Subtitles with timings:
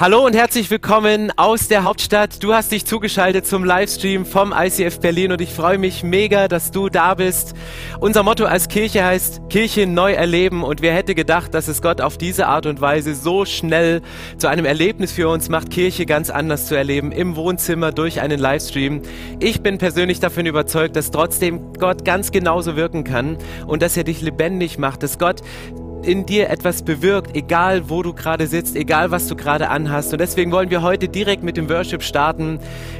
[0.00, 2.40] Hallo und herzlich willkommen aus der Hauptstadt.
[2.44, 6.70] Du hast dich zugeschaltet zum Livestream vom ICF Berlin und ich freue mich mega, dass
[6.70, 7.54] du da bist.
[7.98, 12.00] Unser Motto als Kirche heißt Kirche neu erleben und wer hätte gedacht, dass es Gott
[12.00, 14.00] auf diese Art und Weise so schnell
[14.36, 18.38] zu einem Erlebnis für uns macht, Kirche ganz anders zu erleben, im Wohnzimmer durch einen
[18.38, 19.02] Livestream.
[19.40, 24.04] Ich bin persönlich davon überzeugt, dass trotzdem Gott ganz genauso wirken kann und dass er
[24.04, 25.42] dich lebendig macht, dass Gott
[26.02, 30.12] in dir etwas bewirkt, egal wo du gerade sitzt, egal was du gerade anhast.
[30.12, 32.58] Und deswegen wollen wir heute direkt mit dem Worship starten.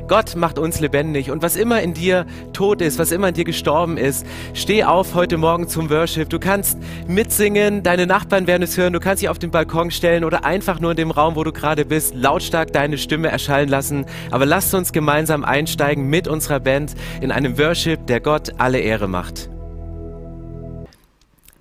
[0.09, 3.45] Gott macht uns lebendig und was immer in dir tot ist, was immer in dir
[3.45, 6.29] gestorben ist, steh auf heute Morgen zum Worship.
[6.31, 10.25] Du kannst mitsingen, deine Nachbarn werden es hören, du kannst dich auf den Balkon stellen
[10.25, 14.07] oder einfach nur in dem Raum, wo du gerade bist, lautstark deine Stimme erschallen lassen.
[14.31, 19.09] Aber lasst uns gemeinsam einsteigen mit unserer Band in einem Worship, der Gott alle Ehre
[19.09, 19.51] macht.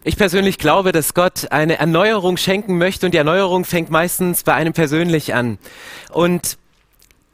[0.07, 4.53] Ich persönlich glaube, dass Gott eine Erneuerung schenken möchte und die Erneuerung fängt meistens bei
[4.53, 5.57] einem persönlich an.
[6.13, 6.57] Und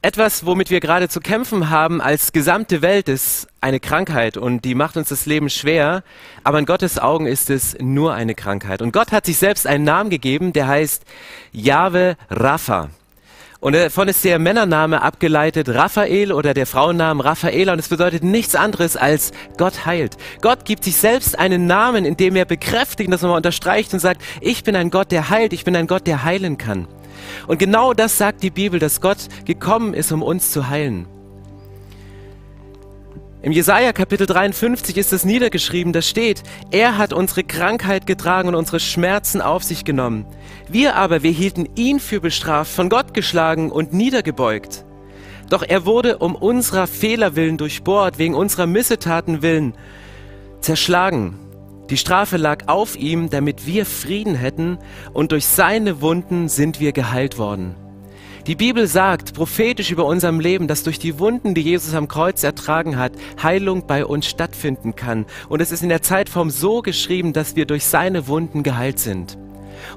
[0.01, 4.73] etwas, womit wir gerade zu kämpfen haben als gesamte Welt, ist eine Krankheit und die
[4.73, 6.03] macht uns das Leben schwer,
[6.43, 8.81] aber in Gottes Augen ist es nur eine Krankheit.
[8.81, 11.03] Und Gott hat sich selbst einen Namen gegeben, der heißt
[11.51, 12.89] Jahwe Rapha.
[13.63, 18.55] Und davon ist der Männername abgeleitet Raphael oder der Frauenname Raffaela und es bedeutet nichts
[18.55, 20.17] anderes als Gott heilt.
[20.41, 24.21] Gott gibt sich selbst einen Namen, in dem er bekräftigt, das nochmal unterstreicht und sagt,
[24.41, 26.89] ich bin ein Gott, der heilt, ich bin ein Gott, der heilen kann.
[27.47, 31.07] Und genau das sagt die Bibel, dass Gott gekommen ist, um uns zu heilen.
[33.43, 38.55] Im Jesaja Kapitel 53 ist es niedergeschrieben, da steht, er hat unsere Krankheit getragen und
[38.55, 40.25] unsere Schmerzen auf sich genommen.
[40.69, 44.85] Wir aber, wir hielten ihn für bestraft, von Gott geschlagen und niedergebeugt.
[45.49, 49.73] Doch er wurde um unserer Fehler willen durchbohrt, wegen unserer Missetaten willen
[50.61, 51.37] zerschlagen.
[51.89, 54.77] Die Strafe lag auf ihm, damit wir Frieden hätten,
[55.11, 57.75] und durch seine Wunden sind wir geheilt worden.
[58.45, 62.43] Die Bibel sagt prophetisch über unserem Leben, dass durch die Wunden, die Jesus am Kreuz
[62.43, 65.25] ertragen hat, Heilung bei uns stattfinden kann.
[65.47, 69.37] Und es ist in der Zeitform so geschrieben, dass wir durch seine Wunden geheilt sind.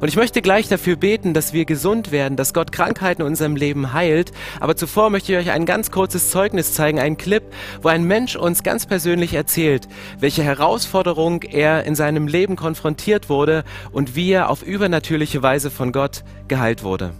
[0.00, 3.56] Und ich möchte gleich dafür beten, dass wir gesund werden, dass Gott Krankheiten in unserem
[3.56, 4.30] Leben heilt.
[4.60, 7.42] Aber zuvor möchte ich euch ein ganz kurzes Zeugnis zeigen, einen Clip,
[7.82, 9.88] wo ein Mensch uns ganz persönlich erzählt,
[10.20, 15.90] welche Herausforderung er in seinem Leben konfrontiert wurde und wie er auf übernatürliche Weise von
[15.90, 17.10] Gott geheilt wurde.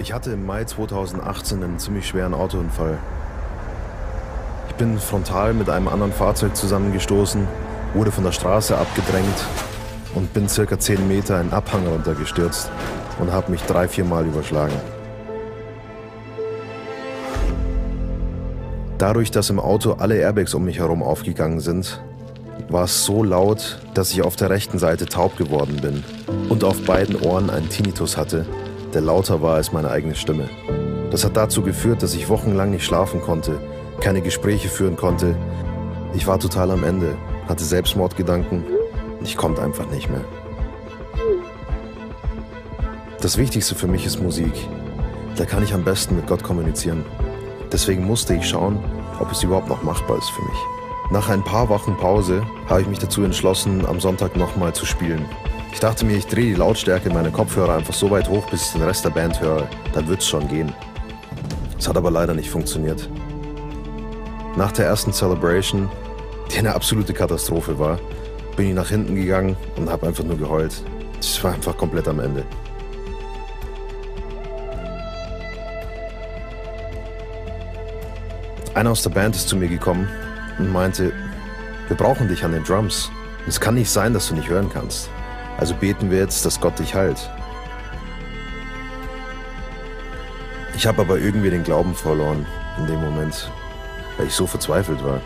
[0.00, 2.96] Ich hatte im Mai 2018 einen ziemlich schweren Autounfall.
[4.70, 7.46] Ich bin frontal mit einem anderen Fahrzeug zusammengestoßen,
[7.92, 9.44] wurde von der Straße abgedrängt
[10.14, 12.70] und bin circa 10 Meter einen Abhang runtergestürzt
[13.18, 14.74] und habe mich drei, vier Mal überschlagen.
[18.96, 22.00] Dadurch, dass im Auto alle Airbags um mich herum aufgegangen sind,
[22.70, 26.04] war es so laut, dass ich auf der rechten Seite taub geworden bin
[26.48, 28.46] und auf beiden Ohren einen Tinnitus hatte,
[28.94, 30.48] der lauter war als meine eigene Stimme.
[31.10, 33.60] Das hat dazu geführt, dass ich wochenlang nicht schlafen konnte,
[34.00, 35.36] keine Gespräche führen konnte.
[36.14, 37.16] Ich war total am Ende,
[37.48, 38.64] hatte Selbstmordgedanken.
[39.22, 40.24] Ich konnte einfach nicht mehr.
[43.20, 44.52] Das Wichtigste für mich ist Musik.
[45.36, 47.04] Da kann ich am besten mit Gott kommunizieren.
[47.72, 48.78] Deswegen musste ich schauen,
[49.20, 50.58] ob es überhaupt noch machbar ist für mich.
[51.10, 55.24] Nach ein paar Wochen Pause habe ich mich dazu entschlossen, am Sonntag nochmal zu spielen.
[55.72, 58.72] Ich dachte mir, ich drehe die Lautstärke meiner Kopfhörer einfach so weit hoch, bis ich
[58.72, 59.68] den Rest der Band höre.
[59.94, 60.72] Dann wird's schon gehen.
[61.78, 63.08] Es hat aber leider nicht funktioniert.
[64.56, 65.88] Nach der ersten Celebration,
[66.52, 67.98] die eine absolute Katastrophe war,
[68.56, 70.74] bin ich nach hinten gegangen und habe einfach nur geheult.
[71.20, 72.44] Ich war einfach komplett am Ende.
[78.74, 80.08] Einer aus der Band ist zu mir gekommen
[80.58, 81.12] und meinte,
[81.88, 83.10] wir brauchen dich an den Drums.
[83.46, 85.10] Es kann nicht sein, dass du nicht hören kannst.
[85.60, 87.30] Also beten wir jetzt, dass Gott dich heilt.
[90.74, 92.46] Ich habe aber irgendwie den Glauben verloren
[92.78, 93.50] in dem Moment,
[94.16, 95.20] weil ich so verzweifelt war.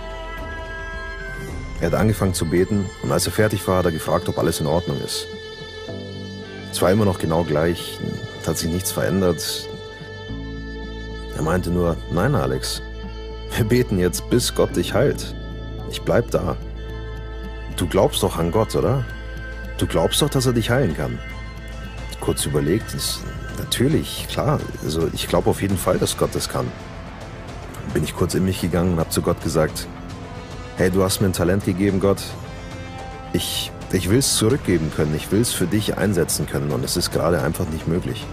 [1.81, 4.58] Er hat angefangen zu beten und als er fertig war, hat er gefragt, ob alles
[4.58, 5.28] in Ordnung ist.
[6.72, 8.00] Es war immer noch genau gleich,
[8.42, 9.69] es hat sich nichts verändert.
[11.36, 12.82] Er meinte nur, nein Alex,
[13.54, 15.36] wir beten jetzt, bis Gott dich heilt.
[15.92, 16.56] Ich bleib da.
[17.76, 19.04] Du glaubst doch an Gott, oder?
[19.84, 21.19] Du glaubst doch, dass er dich heilen kann.
[22.19, 23.20] Kurz überlegt, ist,
[23.58, 24.58] natürlich, klar.
[24.82, 26.66] Also ich glaube auf jeden Fall, dass Gott das kann.
[27.92, 29.86] bin ich kurz in mich gegangen und habe zu Gott gesagt,
[30.78, 32.22] hey, du hast mir ein Talent gegeben, Gott.
[33.34, 36.96] Ich, ich will es zurückgeben können, ich will es für dich einsetzen können und es
[36.96, 38.25] ist gerade einfach nicht möglich.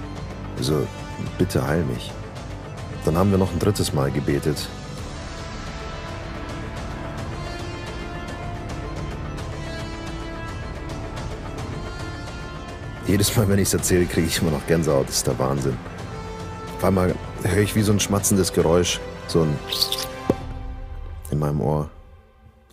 [0.58, 0.88] Also
[1.38, 2.14] bitte heil mich.
[3.04, 4.70] Dann haben wir noch ein drittes Mal gebetet.
[13.08, 15.08] Jedes Mal, wenn ich es erzähle, kriege ich immer noch Gänsehaut.
[15.08, 15.76] Das ist der Wahnsinn.
[16.78, 19.58] Auf einmal höre ich wie so ein schmatzendes Geräusch, so ein
[21.32, 21.90] in meinem Ohr.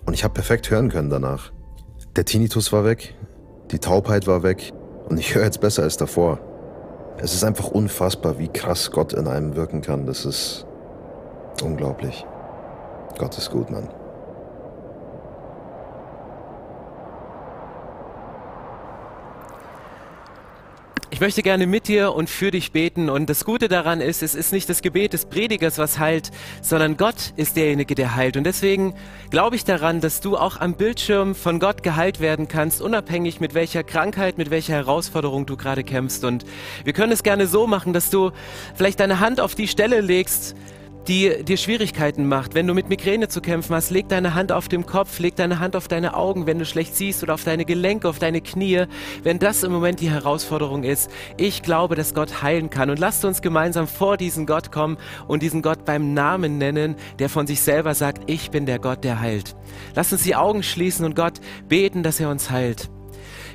[0.04, 1.52] Und ich habe perfekt hören können danach.
[2.16, 3.14] Der Tinnitus war weg,
[3.70, 4.72] die Taubheit war weg
[5.08, 6.40] und ich höre jetzt besser als davor.
[7.18, 10.06] Es ist einfach unfassbar, wie krass Gott in einem wirken kann.
[10.06, 10.66] Das ist
[11.62, 12.24] unglaublich.
[13.18, 13.88] Gott ist gut, Mann.
[21.18, 23.10] Ich möchte gerne mit dir und für dich beten.
[23.10, 26.30] Und das Gute daran ist, es ist nicht das Gebet des Predigers, was heilt,
[26.62, 28.36] sondern Gott ist derjenige, der heilt.
[28.36, 28.94] Und deswegen
[29.30, 33.54] glaube ich daran, dass du auch am Bildschirm von Gott geheilt werden kannst, unabhängig mit
[33.54, 36.24] welcher Krankheit, mit welcher Herausforderung du gerade kämpfst.
[36.24, 36.44] Und
[36.84, 38.30] wir können es gerne so machen, dass du
[38.76, 40.54] vielleicht deine Hand auf die Stelle legst,
[41.08, 42.54] die dir Schwierigkeiten macht.
[42.54, 45.58] Wenn du mit Migräne zu kämpfen hast, leg deine Hand auf dem Kopf, leg deine
[45.58, 48.84] Hand auf deine Augen, wenn du schlecht siehst oder auf deine Gelenke, auf deine Knie.
[49.22, 52.90] Wenn das im Moment die Herausforderung ist, ich glaube, dass Gott heilen kann.
[52.90, 57.30] Und lasst uns gemeinsam vor diesen Gott kommen und diesen Gott beim Namen nennen, der
[57.30, 59.56] von sich selber sagt, ich bin der Gott, der heilt.
[59.94, 62.90] Lasst uns die Augen schließen und Gott beten, dass er uns heilt.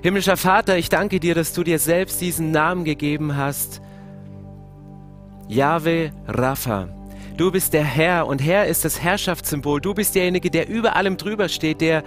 [0.01, 3.81] Himmlischer Vater, ich danke dir, dass du dir selbst diesen Namen gegeben hast.
[5.47, 7.02] Yahweh Rapha.
[7.35, 9.81] Du bist der Herr und Herr ist das Herrschaftssymbol.
[9.81, 12.03] Du bist derjenige, der über allem drüber steht, der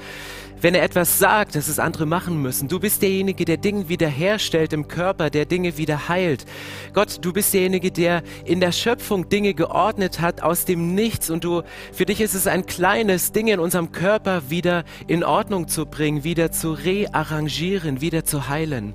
[0.61, 2.69] wenn er etwas sagt, dass es andere machen müssen.
[2.69, 6.47] Du bist derjenige, der Dinge wiederherstellt im Körper, der Dinge wieder heilt.
[6.93, 11.45] Gott, du bist derjenige, der in der Schöpfung Dinge geordnet hat aus dem Nichts und
[11.45, 11.63] du,
[11.93, 16.25] für dich ist es ein kleines Ding in unserem Körper wieder in Ordnung zu bringen,
[16.25, 18.95] wieder zu rearrangieren, wieder zu heilen.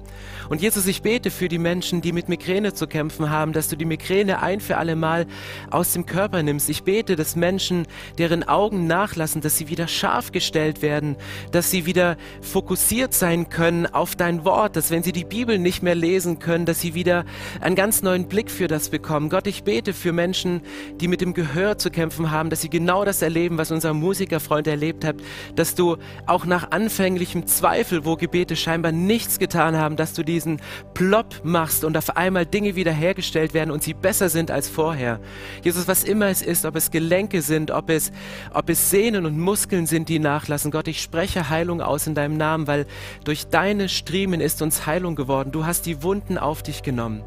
[0.52, 3.78] Und Jesus, ich bete für die Menschen, die mit Migräne zu kämpfen haben, dass du
[3.78, 5.25] die Migräne ein für alle Mal
[5.69, 6.69] aus dem Körper nimmst.
[6.69, 7.88] Ich bete, dass Menschen,
[8.18, 11.16] deren Augen nachlassen, dass sie wieder scharf gestellt werden,
[11.51, 15.83] dass sie wieder fokussiert sein können auf dein Wort, dass wenn sie die Bibel nicht
[15.83, 17.25] mehr lesen können, dass sie wieder
[17.59, 19.30] einen ganz neuen Blick für das bekommen.
[19.30, 20.62] Gott, ich bete für Menschen,
[21.00, 24.68] die mit dem Gehör zu kämpfen haben, dass sie genau das erleben, was unser Musikerfreund
[24.68, 25.15] erlebt hat,
[25.56, 30.62] dass du auch nach anfänglichem Zweifel, wo Gebete scheinbar nichts getan haben, dass du diesen
[30.94, 35.19] Plop machst und auf einmal Dinge wiederhergestellt werden und sie besser sind als vorher.
[35.63, 38.12] Jesus, was immer es ist, ob es Gelenke sind, ob es,
[38.54, 40.71] ob es Sehnen und Muskeln sind, die nachlassen.
[40.71, 42.86] Gott, ich spreche spreche Heilung aus in deinem Namen, weil
[43.24, 45.52] durch deine Striemen ist uns Heilung geworden.
[45.52, 47.24] Du hast die Wunden auf dich genommen.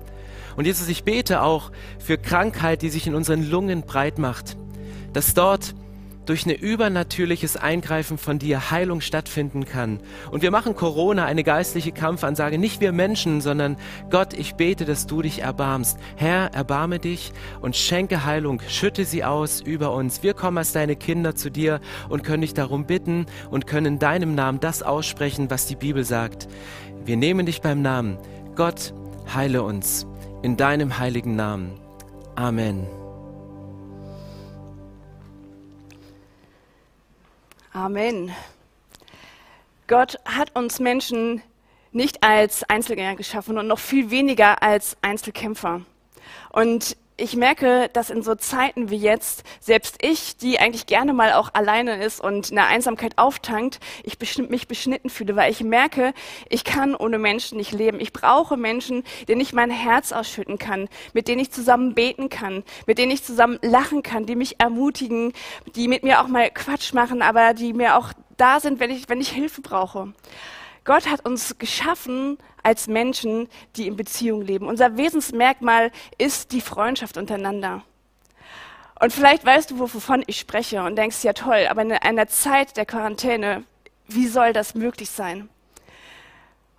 [0.57, 4.57] Und Jesus, ich bete auch für Krankheit, die sich in unseren Lungen breit macht,
[5.13, 5.75] dass dort
[6.27, 10.01] durch ein übernatürliches Eingreifen von dir Heilung stattfinden kann.
[10.31, 13.77] Und wir machen Corona eine geistliche Kampfansage, nicht wir Menschen, sondern
[14.11, 15.99] Gott, ich bete, dass du dich erbarmst.
[16.17, 20.23] Herr, erbarme dich und schenke Heilung, schütte sie aus über uns.
[20.23, 23.99] Wir kommen als deine Kinder zu dir und können dich darum bitten und können in
[23.99, 26.49] deinem Namen das aussprechen, was die Bibel sagt.
[27.05, 28.19] Wir nehmen dich beim Namen.
[28.57, 28.95] Gott,
[29.35, 30.07] heile uns
[30.43, 31.73] in deinem heiligen Namen.
[32.37, 33.04] Amen.
[37.75, 38.33] Amen.
[39.89, 41.43] Gott hat uns Menschen
[41.91, 45.81] nicht als Einzelgänger geschaffen und noch viel weniger als Einzelkämpfer.
[46.51, 51.33] Und ich merke, dass in so Zeiten wie jetzt, selbst ich, die eigentlich gerne mal
[51.35, 54.19] auch alleine ist und in der Einsamkeit auftankt, ich
[54.49, 56.13] mich beschnitten fühle, weil ich merke,
[56.49, 58.01] ich kann ohne Menschen nicht leben.
[58.01, 62.65] Ich brauche Menschen, denen ich mein Herz ausschütten kann, mit denen ich zusammen beten kann,
[62.87, 65.33] mit denen ich zusammen lachen kann, die mich ermutigen,
[65.77, 69.09] die mit mir auch mal Quatsch machen, aber die mir auch da sind, wenn ich,
[69.09, 70.13] wenn ich Hilfe brauche.
[70.85, 74.69] Gott hat uns geschaffen als Menschen, die in Beziehung leben.
[74.69, 77.83] Unser Wesensmerkmal ist die Freundschaft untereinander.
[79.01, 82.77] Und vielleicht weißt du, wovon ich spreche und denkst, ja toll, aber in einer Zeit
[82.77, 83.65] der Quarantäne,
[84.07, 85.49] wie soll das möglich sein?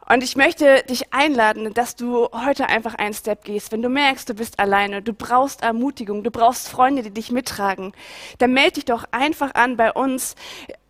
[0.07, 3.71] Und ich möchte dich einladen, dass du heute einfach einen Step gehst.
[3.71, 7.91] Wenn du merkst, du bist alleine, du brauchst Ermutigung, du brauchst Freunde, die dich mittragen,
[8.37, 10.35] dann melde dich doch einfach an bei uns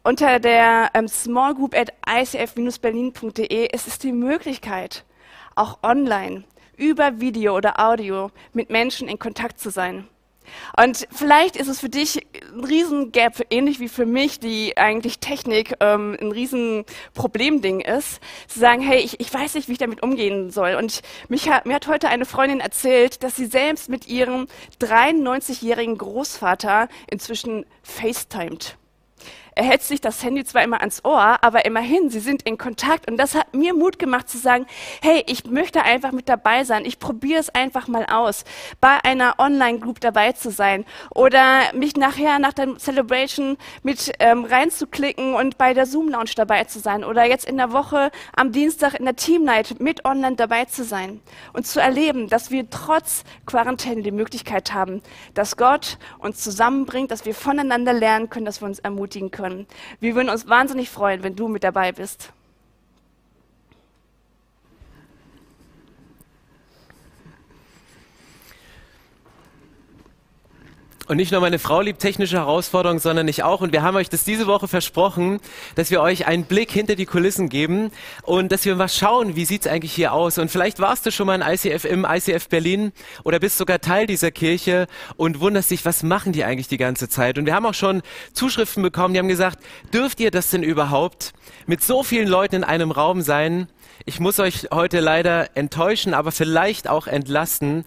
[0.05, 5.03] unter der ähm, Small Group at icf-berlin.de ist es die Möglichkeit,
[5.55, 6.43] auch online
[6.77, 10.07] über Video oder Audio mit Menschen in Kontakt zu sein.
[10.77, 12.21] Und vielleicht ist es für dich
[12.53, 18.81] ein Riesengap, ähnlich wie für mich, die eigentlich Technik ähm, ein Riesenproblemding ist, zu sagen,
[18.81, 20.75] hey, ich, ich weiß nicht, wie ich damit umgehen soll.
[20.75, 24.45] Und mich hat, mir hat heute eine Freundin erzählt, dass sie selbst mit ihrem
[24.79, 28.77] 93-jährigen Großvater inzwischen FaceTimed.
[29.57, 33.09] Er hält sich das Handy zwar immer ans Ohr, aber immerhin, sie sind in Kontakt.
[33.09, 34.65] Und das hat mir Mut gemacht zu sagen,
[35.01, 36.83] hey, ich möchte einfach mit dabei sein.
[36.83, 38.43] Ich probiere es einfach mal aus,
[38.81, 45.35] bei einer Online-Group dabei zu sein oder mich nachher nach der Celebration mit ähm, reinzuklicken
[45.35, 49.05] und bei der Zoom-Lounge dabei zu sein oder jetzt in der Woche am Dienstag in
[49.05, 51.21] der Team-Night mit online dabei zu sein
[51.53, 55.01] und zu erleben, dass wir trotz Quarantäne die Möglichkeit haben,
[55.33, 59.67] dass Gott uns zusammenbringt, dass wir voneinander lernen können, dass wir uns ermutigen können können.
[59.99, 62.33] Wir würden uns wahnsinnig freuen, wenn du mit dabei bist.
[71.07, 73.61] Und nicht nur meine Frau liebt technische Herausforderungen, sondern ich auch.
[73.61, 75.39] Und wir haben euch das diese Woche versprochen,
[75.75, 77.91] dass wir euch einen Blick hinter die Kulissen geben
[78.23, 80.39] und dass wir mal schauen, wie sieht's eigentlich hier aus.
[80.39, 82.91] Und vielleicht warst du schon mal in ICF im ICF Berlin
[83.23, 87.07] oder bist sogar Teil dieser Kirche und wunderst dich, was machen die eigentlich die ganze
[87.07, 87.37] Zeit?
[87.37, 88.01] Und wir haben auch schon
[88.33, 89.59] Zuschriften bekommen, die haben gesagt,
[89.93, 91.33] dürft ihr das denn überhaupt
[91.67, 93.67] mit so vielen Leuten in einem Raum sein?
[94.05, 97.85] Ich muss euch heute leider enttäuschen, aber vielleicht auch entlasten.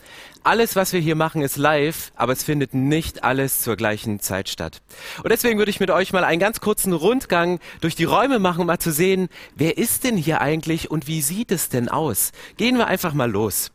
[0.49, 4.49] Alles, was wir hier machen, ist live, aber es findet nicht alles zur gleichen Zeit
[4.49, 4.81] statt.
[5.23, 8.63] Und deswegen würde ich mit euch mal einen ganz kurzen Rundgang durch die Räume machen,
[8.63, 12.33] um mal zu sehen, wer ist denn hier eigentlich und wie sieht es denn aus?
[12.57, 13.73] Gehen wir einfach mal los.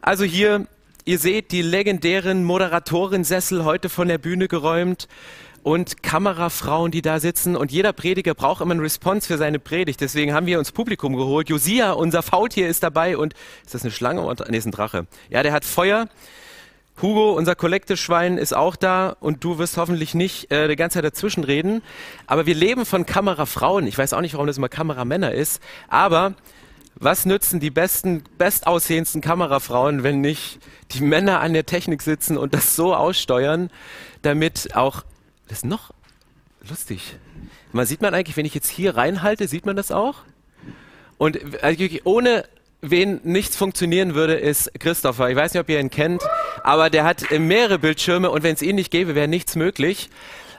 [0.00, 0.66] Also hier,
[1.04, 5.06] ihr seht die legendären Moderatorensessel heute von der Bühne geräumt
[5.64, 7.56] und Kamerafrauen, die da sitzen.
[7.56, 10.00] Und jeder Prediger braucht immer einen Response für seine Predigt.
[10.00, 11.48] Deswegen haben wir uns Publikum geholt.
[11.48, 13.16] Josia, unser Faultier, ist dabei.
[13.16, 13.32] Und
[13.64, 14.20] ist das eine Schlange?
[14.20, 15.06] oder Nee, ist ein Drache.
[15.30, 16.08] Ja, der hat Feuer.
[17.00, 21.04] Hugo, unser Kollekteschwein, ist auch da und du wirst hoffentlich nicht äh, die ganze Zeit
[21.04, 21.82] dazwischen reden.
[22.26, 23.86] Aber wir leben von Kamerafrauen.
[23.86, 25.60] Ich weiß auch nicht, warum das immer Kameramänner ist.
[25.88, 26.34] Aber
[26.94, 30.60] was nützen die besten, bestaussehendsten Kamerafrauen, wenn nicht
[30.92, 33.70] die Männer an der Technik sitzen und das so aussteuern,
[34.22, 35.02] damit auch
[35.48, 35.92] das ist noch
[36.68, 37.16] lustig.
[37.72, 40.16] Man sieht man eigentlich, wenn ich jetzt hier reinhalte, sieht man das auch?
[41.18, 42.44] Und also ohne
[42.80, 45.30] wen nichts funktionieren würde, ist Christopher.
[45.30, 46.22] Ich weiß nicht, ob ihr ihn kennt,
[46.62, 50.10] aber der hat mehrere Bildschirme und wenn es ihn nicht gäbe, wäre nichts möglich.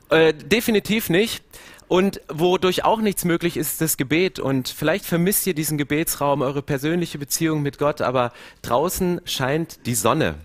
[0.09, 1.43] Äh, definitiv nicht.
[1.87, 4.39] Und wodurch auch nichts möglich ist, ist das Gebet.
[4.39, 9.93] Und vielleicht vermisst ihr diesen Gebetsraum, eure persönliche Beziehung mit Gott, aber draußen scheint die
[9.93, 10.35] Sonne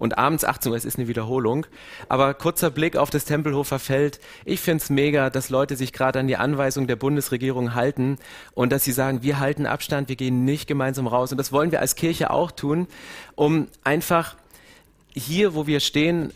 [0.00, 1.66] und abends 18 Uhr, es ist eine Wiederholung.
[2.08, 4.18] Aber kurzer Blick auf das Tempelhofer Feld.
[4.46, 8.16] Ich finde es mega, dass Leute sich gerade an die Anweisung der Bundesregierung halten
[8.54, 11.32] und dass sie sagen, wir halten Abstand, wir gehen nicht gemeinsam raus.
[11.32, 12.88] Und das wollen wir als Kirche auch tun,
[13.34, 14.36] um einfach
[15.12, 16.32] hier, wo wir stehen,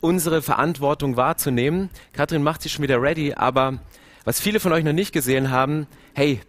[0.00, 1.90] unsere Verantwortung wahrzunehmen.
[2.12, 3.78] Katrin macht sich schon wieder ready, aber
[4.24, 6.40] was viele von euch noch nicht gesehen haben, hey,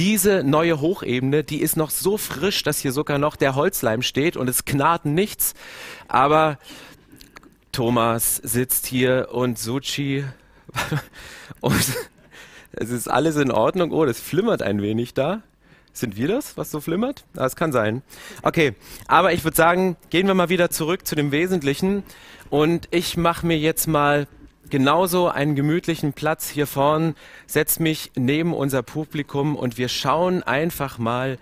[0.00, 4.34] diese neue Hochebene, die ist noch so frisch, dass hier sogar noch der Holzleim steht
[4.34, 5.52] und es knarrt nichts.
[6.08, 6.58] Aber
[7.70, 10.24] Thomas sitzt hier und Suchi
[11.60, 11.84] und
[12.72, 13.92] es ist alles in Ordnung.
[13.92, 15.42] Oh, das flimmert ein wenig da.
[15.92, 17.26] Sind wir das, was so flimmert?
[17.34, 18.00] Das ah, kann sein.
[18.40, 18.76] Okay,
[19.06, 22.04] aber ich würde sagen, gehen wir mal wieder zurück zu dem Wesentlichen
[22.48, 24.26] und ich mache mir jetzt mal
[24.70, 27.14] genauso einen gemütlichen Platz hier vorn,
[27.46, 31.38] setz mich neben unser Publikum und wir schauen einfach mal,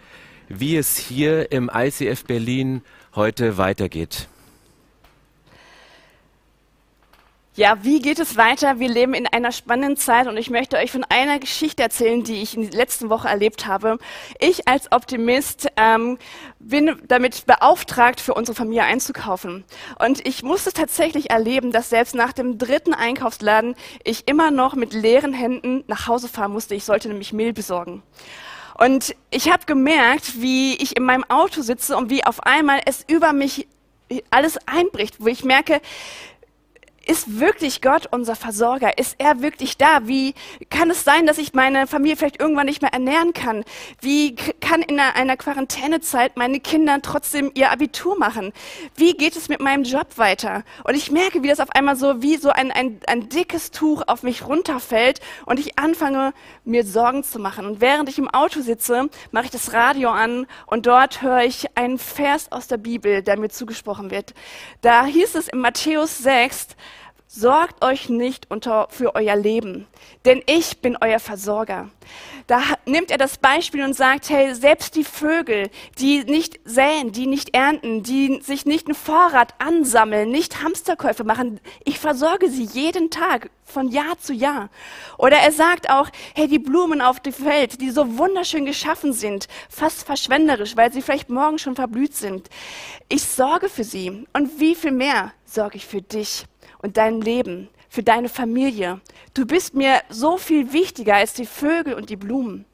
[0.48, 2.82] wie es hier im ICF Berlin
[3.14, 4.28] heute weitergeht.
[7.58, 8.78] Ja, wie geht es weiter?
[8.78, 12.40] Wir leben in einer spannenden Zeit und ich möchte euch von einer Geschichte erzählen, die
[12.40, 13.98] ich in der letzten Woche erlebt habe.
[14.38, 16.18] Ich als Optimist ähm,
[16.60, 19.64] bin damit beauftragt, für unsere Familie einzukaufen.
[19.98, 23.74] Und ich musste tatsächlich erleben, dass selbst nach dem dritten Einkaufsladen
[24.04, 26.76] ich immer noch mit leeren Händen nach Hause fahren musste.
[26.76, 28.04] Ich sollte nämlich Mehl besorgen.
[28.78, 33.04] Und ich habe gemerkt, wie ich in meinem Auto sitze und wie auf einmal es
[33.08, 33.66] über mich
[34.30, 35.80] alles einbricht, wo ich merke,
[37.08, 38.98] ist wirklich Gott unser Versorger?
[38.98, 40.06] Ist er wirklich da?
[40.06, 40.34] Wie
[40.68, 43.64] kann es sein, dass ich meine Familie vielleicht irgendwann nicht mehr ernähren kann?
[44.00, 48.52] Wie kann in einer Quarantänezeit meine Kinder trotzdem ihr Abitur machen?
[48.94, 50.64] Wie geht es mit meinem Job weiter?
[50.84, 54.02] Und ich merke, wie das auf einmal so wie so ein, ein, ein dickes Tuch
[54.06, 56.34] auf mich runterfällt und ich anfange,
[56.64, 57.64] mir Sorgen zu machen.
[57.64, 61.74] Und während ich im Auto sitze, mache ich das Radio an und dort höre ich
[61.74, 64.34] einen Vers aus der Bibel, der mir zugesprochen wird.
[64.82, 66.68] Da hieß es in Matthäus 6,
[67.30, 69.86] Sorgt euch nicht unter, für euer Leben,
[70.24, 71.90] denn ich bin euer Versorger.
[72.46, 75.68] Da nimmt er das Beispiel und sagt, hey, selbst die Vögel,
[75.98, 81.60] die nicht säen, die nicht ernten, die sich nicht einen Vorrat ansammeln, nicht Hamsterkäufe machen,
[81.84, 84.70] ich versorge sie jeden Tag von Jahr zu Jahr.
[85.18, 89.48] Oder er sagt auch, hey, die Blumen auf dem Feld, die so wunderschön geschaffen sind,
[89.68, 92.48] fast verschwenderisch, weil sie vielleicht morgen schon verblüht sind.
[93.10, 94.26] Ich sorge für sie.
[94.32, 96.46] Und wie viel mehr sorge ich für dich?
[96.78, 99.00] Und dein Leben, für deine Familie.
[99.34, 102.66] Du bist mir so viel wichtiger als die Vögel und die Blumen.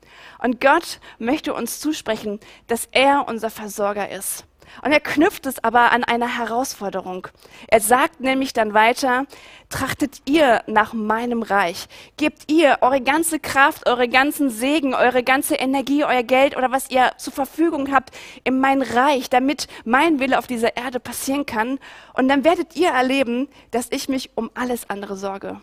[0.42, 4.44] Und Gott möchte uns zusprechen, dass er unser Versorger ist.
[4.83, 7.28] Und er knüpft es aber an eine Herausforderung.
[7.69, 9.26] Er sagt nämlich dann weiter,
[9.69, 11.87] trachtet ihr nach meinem Reich.
[12.16, 16.90] Gebt ihr eure ganze Kraft, eure ganzen Segen, eure ganze Energie, euer Geld oder was
[16.90, 18.11] ihr zur Verfügung habt
[18.45, 21.78] in mein Reich, damit mein Wille auf dieser Erde passieren kann.
[22.12, 25.61] Und dann werdet ihr erleben, dass ich mich um alles andere sorge.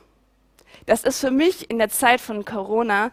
[0.86, 3.12] Das ist für mich in der Zeit von Corona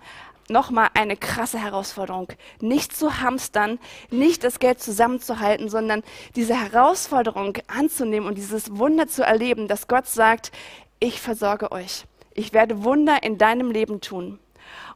[0.51, 2.29] nochmal eine krasse Herausforderung.
[2.61, 3.79] Nicht zu hamstern,
[4.11, 6.03] nicht das Geld zusammenzuhalten, sondern
[6.37, 10.53] diese Herausforderung anzunehmen und dieses Wunder zu erleben, dass Gott sagt,
[11.01, 12.05] ich versorge euch.
[12.35, 14.39] Ich werde Wunder in deinem Leben tun.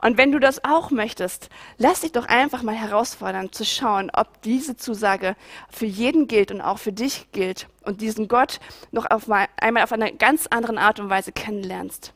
[0.01, 4.43] Und wenn du das auch möchtest, lass dich doch einfach mal herausfordern, zu schauen, ob
[4.43, 5.37] diese Zusage
[5.71, 8.59] für jeden gilt und auch für dich gilt und diesen Gott
[8.91, 12.13] noch auf mal, einmal auf eine ganz andere Art und Weise kennenlernst.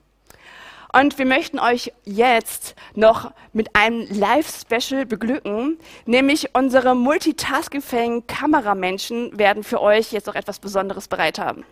[0.99, 5.77] Und wir möchten euch jetzt noch mit einem Live-Special beglücken,
[6.07, 11.65] nämlich unsere multitaskingfähigen Kameramenschen werden für euch jetzt noch etwas Besonderes bereit haben.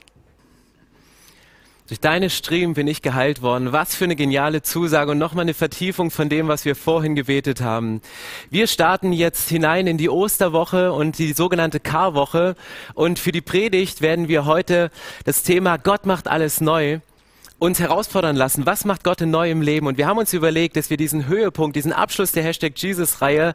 [1.86, 3.72] Durch deine Striemen bin ich geheilt worden.
[3.72, 7.62] Was für eine geniale Zusage und nochmal eine Vertiefung von dem, was wir vorhin gebetet
[7.62, 8.02] haben.
[8.50, 12.56] Wir starten jetzt hinein in die Osterwoche und die sogenannte Karwoche.
[12.92, 14.90] Und für die Predigt werden wir heute
[15.24, 17.00] das Thema Gott macht alles neu
[17.64, 19.87] uns herausfordern lassen, was macht Gott in neuem Leben?
[19.87, 23.54] Und wir haben uns überlegt, dass wir diesen Höhepunkt, diesen Abschluss der Hashtag Jesus-Reihe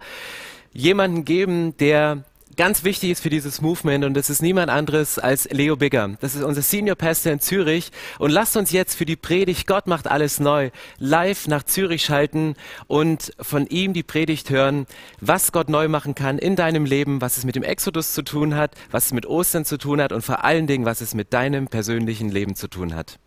[0.73, 2.23] jemanden geben, der
[2.57, 6.17] ganz wichtig ist für dieses Movement und das ist niemand anderes als Leo Bigger.
[6.19, 9.87] Das ist unser Senior Pastor in Zürich und lasst uns jetzt für die Predigt Gott
[9.87, 12.55] macht alles neu live nach Zürich schalten
[12.87, 14.87] und von ihm die Predigt hören,
[15.21, 18.55] was Gott neu machen kann in deinem Leben, was es mit dem Exodus zu tun
[18.55, 21.31] hat, was es mit Ostern zu tun hat und vor allen Dingen, was es mit
[21.31, 23.19] deinem persönlichen Leben zu tun hat.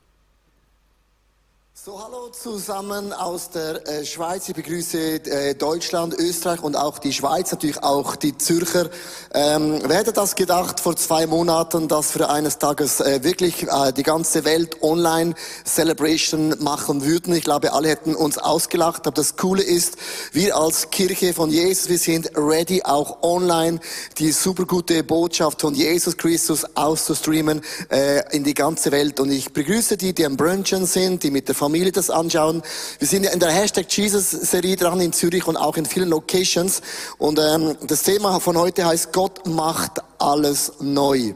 [1.85, 4.49] So, hallo zusammen aus der äh, Schweiz.
[4.49, 8.89] Ich begrüße äh, Deutschland, Österreich und auch die Schweiz, natürlich auch die Zürcher.
[9.35, 13.93] Ähm, wer hätte das gedacht vor zwei Monaten, dass wir eines Tages äh, wirklich äh,
[13.93, 17.35] die ganze Welt online Celebration machen würden?
[17.35, 19.09] Ich glaube, alle hätten uns ausgelacht.
[19.09, 19.97] Aber das Coole ist,
[20.31, 23.81] wir als Kirche von Jesus, wir sind ready, auch online
[24.19, 29.19] die super gute Botschaft von Jesus Christus auszustreamen äh, in die ganze Welt.
[29.19, 32.61] Und ich begrüße die, die am Brunchen sind, die mit der Familie Familie das anschauen.
[32.99, 36.83] Wir sind ja in der Hashtag Jesus-Serie dran in Zürich und auch in vielen Locations.
[37.17, 41.33] Und ähm, das Thema von heute heißt, Gott macht alles neu.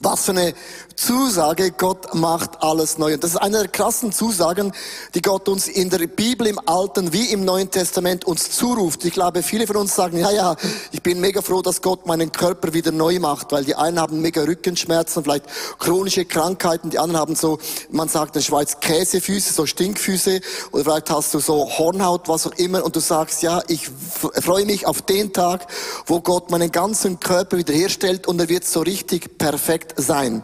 [0.00, 0.52] Was für eine
[0.96, 3.14] Zusage, Gott macht alles neu.
[3.14, 4.72] Und das ist eine der krassen Zusagen,
[5.14, 9.04] die Gott uns in der Bibel im Alten wie im Neuen Testament uns zuruft.
[9.04, 10.56] Ich glaube, viele von uns sagen, ja, ja,
[10.90, 14.20] ich bin mega froh, dass Gott meinen Körper wieder neu macht, weil die einen haben
[14.20, 15.46] mega Rückenschmerzen, vielleicht
[15.78, 17.58] chronische Krankheiten, die anderen haben so,
[17.90, 20.40] man sagt in der Schweiz Käsefüße, so Stinkfüße,
[20.72, 24.66] oder vielleicht hast du so Hornhaut, was auch immer, und du sagst, ja, ich freue
[24.66, 25.66] mich auf den Tag,
[26.06, 30.42] wo Gott meinen ganzen Körper wiederherstellt und er wird so richtig perfekt sein.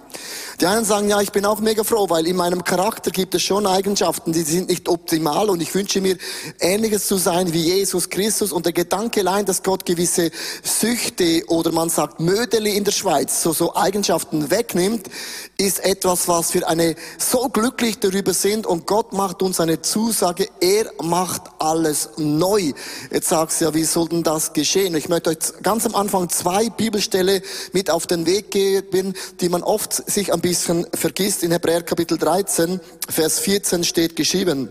[0.60, 3.42] Die einen sagen, ja, ich bin auch mega froh, weil in meinem Charakter gibt es
[3.42, 6.16] schon Eigenschaften, die sind nicht optimal und ich wünsche mir
[6.60, 10.30] ähnliches zu sein wie Jesus Christus und der Gedanke allein, dass Gott gewisse
[10.62, 15.08] Süchte oder man sagt Mödeli in der Schweiz, so, so Eigenschaften wegnimmt,
[15.56, 20.48] ist etwas, was wir eine so glücklich darüber sind und Gott macht uns eine Zusage,
[20.60, 22.72] er macht alles neu.
[23.10, 24.94] Jetzt sagst du ja, wie soll denn das geschehen?
[24.94, 29.62] Ich möchte euch ganz am Anfang zwei Bibelstelle mit auf den Weg geben, die man
[29.62, 31.42] oft sich ein bisschen vergisst.
[31.42, 34.70] In Hebräer Kapitel 13, Vers 14 steht geschrieben.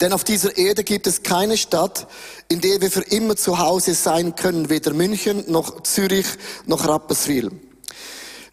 [0.00, 2.08] Denn auf dieser Erde gibt es keine Stadt,
[2.48, 6.26] in der wir für immer zu Hause sein können, weder München noch Zürich
[6.66, 7.50] noch Rapperswil.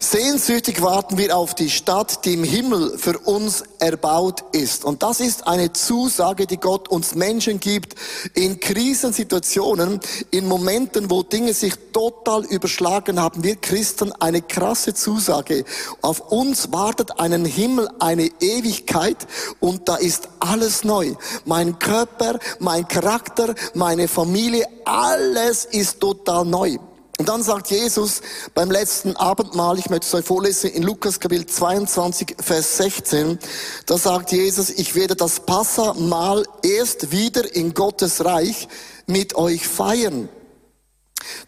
[0.02, 4.86] Sehnsüchtig warten wir auf die Stadt, die im Himmel für uns erbaut ist.
[4.86, 7.96] Und das ist eine Zusage, die Gott uns Menschen gibt
[8.32, 13.44] in Krisensituationen, in Momenten, wo Dinge sich total überschlagen haben.
[13.44, 15.66] Wir Christen eine krasse Zusage.
[16.00, 19.18] Auf uns wartet einen Himmel, eine Ewigkeit
[19.60, 21.12] und da ist alles neu.
[21.44, 26.78] Mein Körper, mein Charakter, meine Familie, alles ist total neu.
[27.20, 28.22] Und dann sagt Jesus
[28.54, 33.38] beim letzten Abendmahl, ich möchte es euch vorlesen, in Lukas Kapitel 22, Vers 16,
[33.84, 38.68] da sagt Jesus, ich werde das Passamahl erst wieder in Gottes Reich
[39.06, 40.30] mit euch feiern.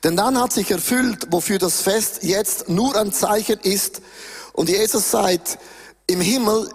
[0.05, 4.03] Denn dann hat sich erfüllt, wofür das Fest jetzt nur ein Zeichen ist.
[4.53, 5.59] Und Jesus sagt,
[6.07, 6.69] im Himmel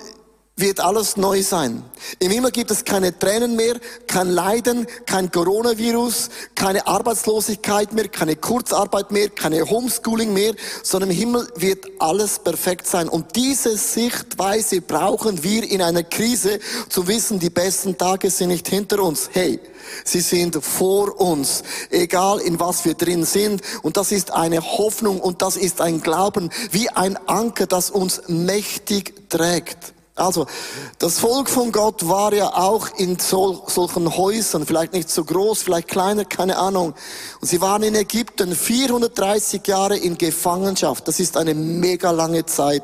[0.58, 1.84] wird alles neu sein.
[2.18, 3.76] Im Himmel gibt es keine Tränen mehr,
[4.08, 11.16] kein Leiden, kein Coronavirus, keine Arbeitslosigkeit mehr, keine Kurzarbeit mehr, keine Homeschooling mehr, sondern im
[11.16, 13.08] Himmel wird alles perfekt sein.
[13.08, 18.68] Und diese Sichtweise brauchen wir in einer Krise, zu wissen, die besten Tage sind nicht
[18.68, 19.30] hinter uns.
[19.34, 19.60] Hey,
[20.04, 23.62] sie sind vor uns, egal in was wir drin sind.
[23.84, 28.24] Und das ist eine Hoffnung und das ist ein Glauben, wie ein Anker, das uns
[28.28, 29.94] mächtig trägt.
[30.18, 30.48] Also,
[30.98, 35.62] das Volk von Gott war ja auch in sol solchen Häusern, vielleicht nicht so groß,
[35.62, 36.96] vielleicht kleiner, keine Ahnung.
[37.40, 41.08] Und sie waren in Ägypten 430 Jahre in Gefangenschaft.
[41.08, 42.84] Das ist eine mega lange Zeit.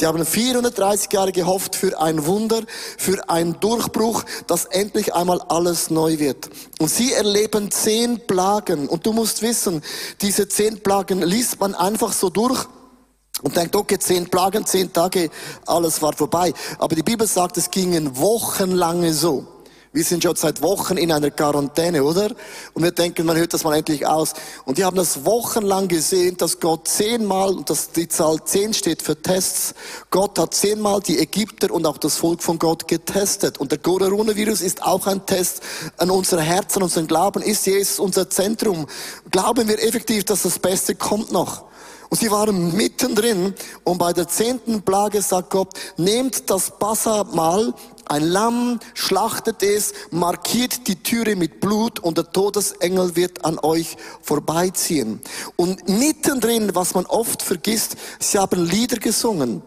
[0.00, 2.62] Die haben 430 Jahre gehofft für ein Wunder,
[2.98, 6.50] für einen Durchbruch, dass endlich einmal alles neu wird.
[6.80, 8.88] Und sie erleben zehn Plagen.
[8.88, 9.82] Und du musst wissen,
[10.20, 12.66] diese zehn Plagen liest man einfach so durch
[13.42, 15.30] und denkt, okay, zehn Plagen, zehn Tage,
[15.66, 16.52] alles war vorbei.
[16.78, 19.46] Aber die Bibel sagt, es gingen wochenlange so.
[19.94, 22.30] Wir sind schon seit Wochen in einer Quarantäne, oder?
[22.72, 24.32] Und wir denken, man hört das mal endlich aus.
[24.64, 29.02] Und die haben das wochenlang gesehen, dass Gott zehnmal, und dass die Zahl zehn steht
[29.02, 29.74] für Tests,
[30.10, 33.58] Gott hat zehnmal die Ägypter und auch das Volk von Gott getestet.
[33.58, 35.60] Und der Coronavirus ist auch ein Test
[35.98, 37.42] an unser Herz, an unseren Glauben.
[37.42, 38.86] Ist Jesus unser Zentrum?
[39.30, 41.64] Glauben wir effektiv, dass das Beste kommt noch?
[42.12, 47.72] Und sie waren mittendrin und bei der zehnten Plage sagt Gott, nehmt das Passamal,
[48.04, 53.96] ein Lamm, schlachtet es, markiert die Türe mit Blut und der Todesengel wird an euch
[54.20, 55.22] vorbeiziehen.
[55.56, 59.62] Und mittendrin, was man oft vergisst, sie haben Lieder gesungen.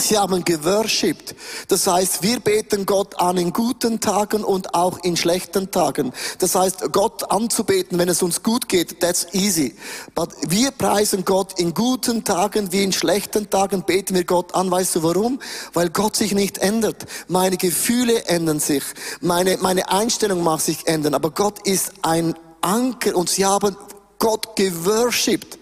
[0.00, 1.34] Sie haben geworshipped.
[1.68, 6.12] Das heißt, wir beten Gott an in guten Tagen und auch in schlechten Tagen.
[6.38, 9.76] Das heißt, Gott anzubeten, wenn es uns gut geht, that's easy.
[10.14, 14.70] But wir preisen Gott in guten Tagen wie in schlechten Tagen beten wir Gott an.
[14.70, 15.40] Weißt du warum?
[15.74, 17.06] Weil Gott sich nicht ändert.
[17.28, 18.82] Meine Gefühle ändern sich.
[19.20, 21.14] Meine, meine Einstellung mag sich ändern.
[21.14, 23.76] Aber Gott ist ein Anker und sie haben
[24.18, 25.59] Gott geworshipped.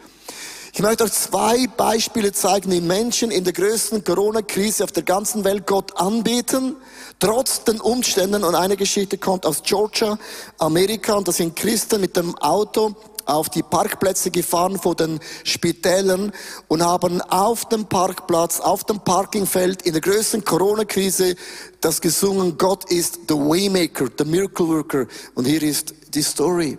[0.78, 5.42] Ich möchte euch zwei Beispiele zeigen, wie Menschen in der größten Corona-Krise auf der ganzen
[5.42, 6.76] Welt Gott anbeten,
[7.18, 8.44] trotz den Umständen.
[8.44, 10.16] Und eine Geschichte kommt aus Georgia,
[10.58, 16.30] Amerika, und da sind Christen mit dem Auto auf die Parkplätze gefahren vor den Spitälern
[16.68, 21.34] und haben auf dem Parkplatz, auf dem Parkingfeld in der größten Corona-Krise
[21.80, 25.06] das gesungen, Gott ist the Waymaker, the Miracle Worker.
[25.34, 26.78] Und hier ist die Story.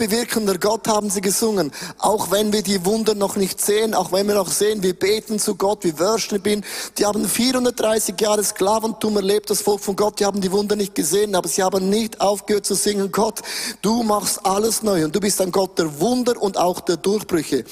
[0.00, 1.72] wunderbewirkender Gott haben sie gesungen.
[1.98, 5.38] Auch wenn wir die Wunder noch nicht sehen, auch wenn wir noch sehen, wir beten
[5.38, 6.64] zu Gott, wir worshipen.
[6.96, 10.94] Die haben 430 Jahre Sklaventum erlebt, das Volk von Gott, die haben die Wunder nicht
[10.94, 13.40] gesehen, aber sie haben nicht aufgehört zu singen, Gott,
[13.82, 17.64] du machst alles neu und du bist ein Gott der Wunder und auch der Durchbrüche.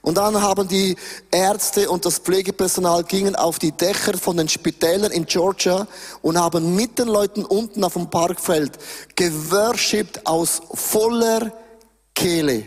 [0.00, 0.96] Und dann haben die
[1.30, 5.86] Ärzte und das Pflegepersonal gingen auf die Dächer von den Spitälern in Georgia
[6.20, 8.72] und haben mit den Leuten unten auf dem Parkfeld
[9.16, 11.52] geworshipped aus voller
[12.14, 12.66] Keely.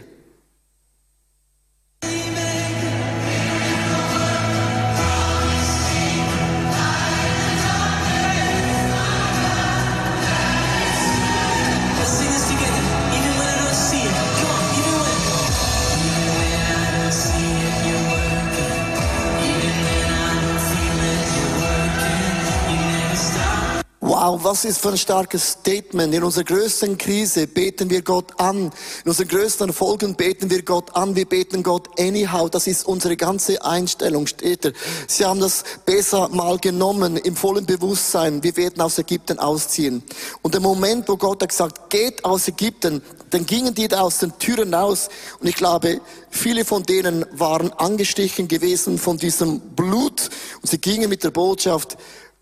[24.27, 26.13] Wow, was ist für ein starkes Statement.
[26.13, 28.73] In unserer größten Krise beten wir Gott an.
[29.05, 31.15] In unseren größten Folgen beten wir Gott an.
[31.15, 32.49] Wir beten Gott anyhow.
[32.49, 34.73] Das ist unsere ganze Einstellung, steht er.
[35.07, 38.43] Sie haben das besser mal genommen, im vollen Bewusstsein.
[38.43, 40.03] Wir werden aus Ägypten ausziehen.
[40.41, 44.17] Und der Moment, wo Gott hat gesagt, geht aus Ägypten, dann gingen die da aus
[44.17, 45.07] den Türen raus.
[45.39, 50.29] Und ich glaube, viele von denen waren angestichen gewesen von diesem Blut.
[50.61, 51.97] Und sie gingen mit der Botschaft,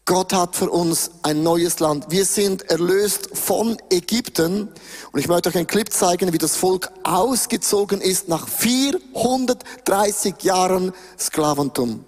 [0.08, 2.06] Gott hat für uns ein neues Land.
[2.10, 4.70] Wir sind erlöst von Ägypten.
[5.12, 10.94] Und ich möchte euch einen Clip zeigen, wie das Volk ausgezogen ist nach 430 Jahren
[11.18, 12.06] Sklaventum.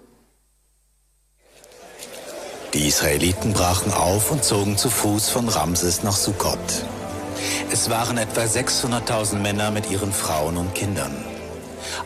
[2.72, 6.58] Die Israeliten brachen auf und zogen zu Fuß von Ramses nach Sukkot.
[7.72, 11.24] Es waren etwa 600.000 Männer mit ihren Frauen und Kindern.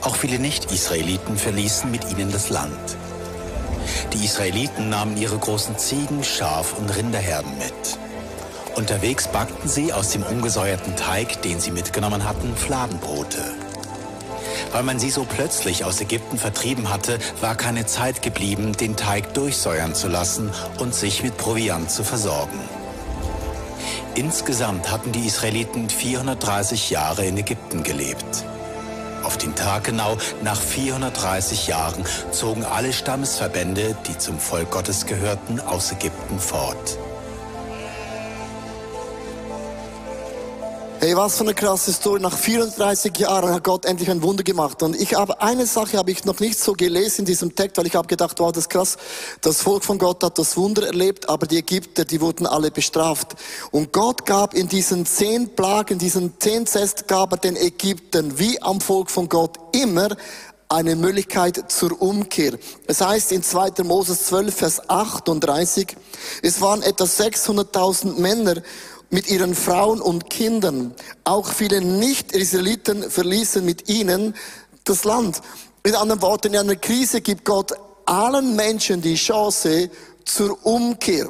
[0.00, 2.96] Auch viele Nicht-Israeliten verließen mit ihnen das Land.
[4.12, 7.98] Die Israeliten nahmen ihre großen Ziegen, Schaf- und Rinderherden mit.
[8.76, 13.42] Unterwegs backten sie aus dem ungesäuerten Teig, den sie mitgenommen hatten, Fladenbrote.
[14.72, 19.34] Weil man sie so plötzlich aus Ägypten vertrieben hatte, war keine Zeit geblieben, den Teig
[19.34, 22.58] durchsäuern zu lassen und sich mit Proviant zu versorgen.
[24.14, 28.44] Insgesamt hatten die Israeliten 430 Jahre in Ägypten gelebt.
[29.22, 35.60] Auf den Tag genau nach 430 Jahren zogen alle Stammesverbände, die zum Volk Gottes gehörten,
[35.60, 36.98] aus Ägypten fort.
[41.04, 42.20] Hey, was für eine krasse Story.
[42.20, 44.84] Nach 34 Jahren hat Gott endlich ein Wunder gemacht.
[44.84, 47.88] Und ich habe eine Sache habe ich noch nicht so gelesen in diesem Text, weil
[47.88, 48.96] ich habe gedacht, wow, das ist krass.
[49.40, 53.34] Das Volk von Gott hat das Wunder erlebt, aber die Ägypter, die wurden alle bestraft.
[53.72, 58.62] Und Gott gab in diesen zehn Plagen, diesen zehn Zest, gab er den Ägyptern wie
[58.62, 60.10] am Volk von Gott immer
[60.72, 62.58] eine Möglichkeit zur Umkehr.
[62.86, 63.82] Es heißt in 2.
[63.82, 65.96] Moses 12, Vers 38,
[66.42, 68.62] es waren etwa 600.000 Männer
[69.12, 70.94] mit ihren Frauen und Kindern.
[71.24, 74.34] Auch viele Nicht-Israeliten verließen mit ihnen
[74.84, 75.42] das Land.
[75.84, 77.72] Mit anderen Worten, in einer Krise gibt Gott
[78.06, 79.90] allen Menschen die Chance
[80.24, 81.28] zur Umkehr.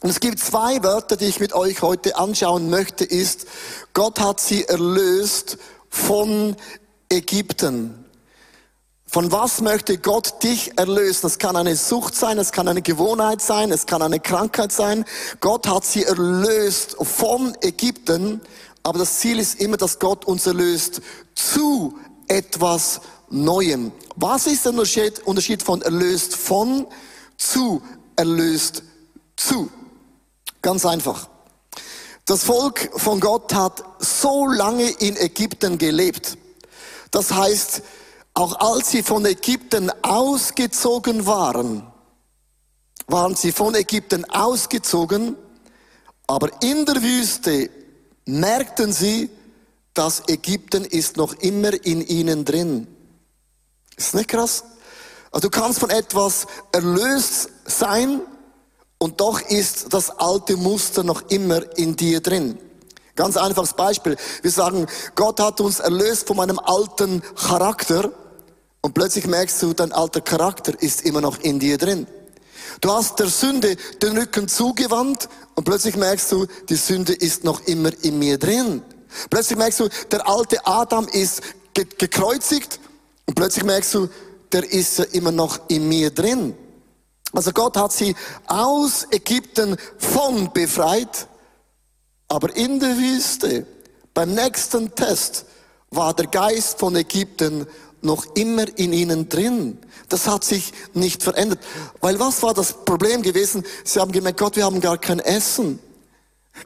[0.00, 3.46] Und es gibt zwei Wörter, die ich mit euch heute anschauen möchte, ist,
[3.94, 6.56] Gott hat sie erlöst von
[7.08, 8.01] Ägypten.
[9.12, 11.20] Von was möchte Gott dich erlösen?
[11.24, 15.04] Das kann eine Sucht sein, es kann eine Gewohnheit sein, es kann eine Krankheit sein.
[15.40, 18.40] Gott hat sie erlöst von Ägypten,
[18.82, 21.02] aber das Ziel ist immer, dass Gott uns erlöst
[21.34, 23.92] zu etwas Neuem.
[24.16, 26.86] Was ist der Unterschied von erlöst von
[27.36, 27.82] zu
[28.16, 28.82] erlöst
[29.36, 29.68] zu?
[30.62, 31.28] Ganz einfach.
[32.24, 36.38] Das Volk von Gott hat so lange in Ägypten gelebt.
[37.10, 37.82] Das heißt,
[38.34, 41.86] auch als sie von Ägypten ausgezogen waren,
[43.06, 45.36] waren sie von Ägypten ausgezogen,
[46.26, 47.68] aber in der Wüste
[48.24, 49.28] merkten sie,
[49.94, 52.86] dass Ägypten ist noch immer in ihnen drin.
[53.96, 54.64] Ist nicht krass?
[55.30, 58.20] Also du kannst von etwas erlöst sein
[58.98, 62.58] und doch ist das alte Muster noch immer in dir drin.
[63.14, 64.16] Ganz einfaches Beispiel.
[64.40, 68.10] Wir sagen, Gott hat uns erlöst von meinem alten Charakter
[68.82, 72.06] und plötzlich merkst du, dein alter Charakter ist immer noch in dir drin.
[72.80, 77.60] Du hast der Sünde den Rücken zugewandt und plötzlich merkst du, die Sünde ist noch
[77.66, 78.82] immer in mir drin.
[79.30, 81.42] Plötzlich merkst du, der alte Adam ist
[81.74, 82.80] ge gekreuzigt
[83.26, 84.08] und plötzlich merkst du,
[84.50, 86.54] der ist ja immer noch in mir drin.
[87.32, 88.14] Also Gott hat sie
[88.46, 91.28] aus Ägypten von befreit,
[92.28, 93.66] aber in der Wüste,
[94.12, 95.46] beim nächsten Test,
[95.90, 97.66] war der Geist von Ägypten
[98.02, 99.78] noch immer in ihnen drin.
[100.08, 101.60] Das hat sich nicht verändert.
[102.00, 103.64] Weil was war das Problem gewesen?
[103.84, 105.78] Sie haben gemerkt, Gott, wir haben gar kein Essen.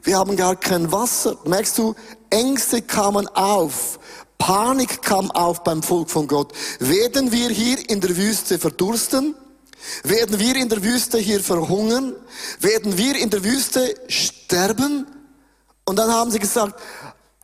[0.03, 1.37] Wir haben gar kein Wasser.
[1.45, 1.95] Merkst du,
[2.29, 3.99] Ängste kamen auf.
[4.37, 6.53] Panik kam auf beim Volk von Gott.
[6.79, 9.35] Werden wir hier in der Wüste verdursten?
[10.03, 12.13] Werden wir in der Wüste hier verhungern?
[12.59, 15.07] Werden wir in der Wüste sterben?
[15.85, 16.79] Und dann haben sie gesagt,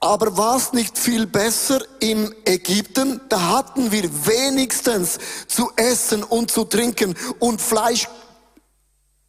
[0.04, 3.22] aber war es nicht viel besser im Ägypten?
[3.30, 8.10] Da hatten wir wenigstens zu essen und zu trinken und Fleisch.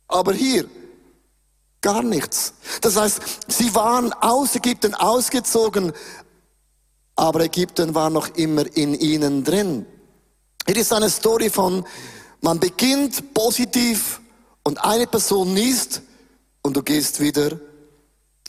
[0.09, 0.69] Aber hier
[1.81, 2.55] gar nichts.
[2.81, 5.93] Das heißt, sie waren aus Ägypten ausgezogen,
[7.15, 9.87] aber Ägypten war noch immer in ihnen drin.
[10.67, 11.85] Hier ist eine Story von,
[12.41, 14.21] man beginnt positiv
[14.65, 16.03] und eine Person niest
[16.63, 17.61] und du gehst wieder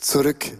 [0.00, 0.58] zurück.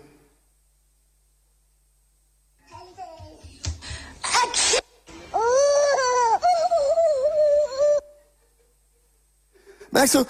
[9.91, 10.25] Merkst du,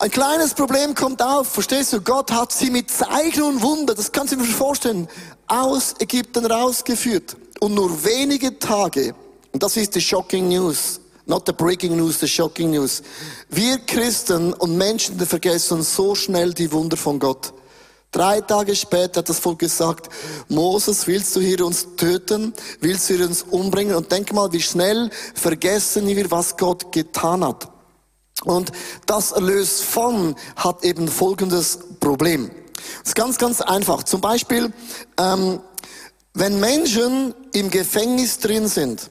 [0.00, 2.00] ein kleines Problem kommt auf, verstehst du?
[2.00, 5.08] Gott hat sie mit Zeichen und Wunder, das kannst du dir vorstellen,
[5.46, 7.36] aus Ägypten rausgeführt.
[7.60, 9.14] Und nur wenige Tage,
[9.52, 13.02] und das ist die shocking news, not the breaking news, the shocking news.
[13.48, 17.54] Wir Christen und Menschen vergessen so schnell die Wunder von Gott.
[18.14, 20.08] Drei Tage später hat das Volk gesagt,
[20.48, 22.54] Moses, willst du hier uns töten?
[22.78, 23.96] Willst du hier uns umbringen?
[23.96, 27.68] Und denk mal, wie schnell vergessen wir, was Gott getan hat.
[28.44, 28.70] Und
[29.06, 32.52] das Erlös von hat eben folgendes Problem.
[33.02, 34.04] Es ist ganz, ganz einfach.
[34.04, 34.72] Zum Beispiel,
[35.18, 35.58] ähm,
[36.34, 39.10] wenn Menschen im Gefängnis drin sind,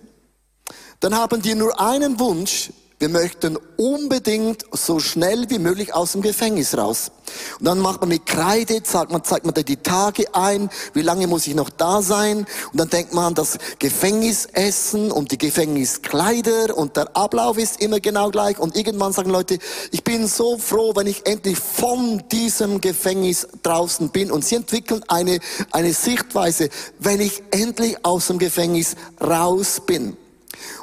[1.02, 6.22] dann haben die nur einen Wunsch, wir möchten unbedingt so schnell wie möglich aus dem
[6.22, 7.12] Gefängnis raus.
[7.60, 11.02] Und dann macht man mit Kreide, zeigt man, zeigt man da die Tage ein, wie
[11.02, 12.46] lange muss ich noch da sein?
[12.72, 18.00] Und dann denkt man an das Gefängnisessen und die Gefängniskleider und der Ablauf ist immer
[18.00, 18.60] genau gleich.
[18.60, 19.58] Und irgendwann sagen Leute,
[19.92, 24.32] ich bin so froh, wenn ich endlich von diesem Gefängnis draußen bin.
[24.32, 25.40] Und sie entwickeln eine,
[25.72, 30.18] eine Sichtweise, wenn ich endlich aus dem Gefängnis raus bin.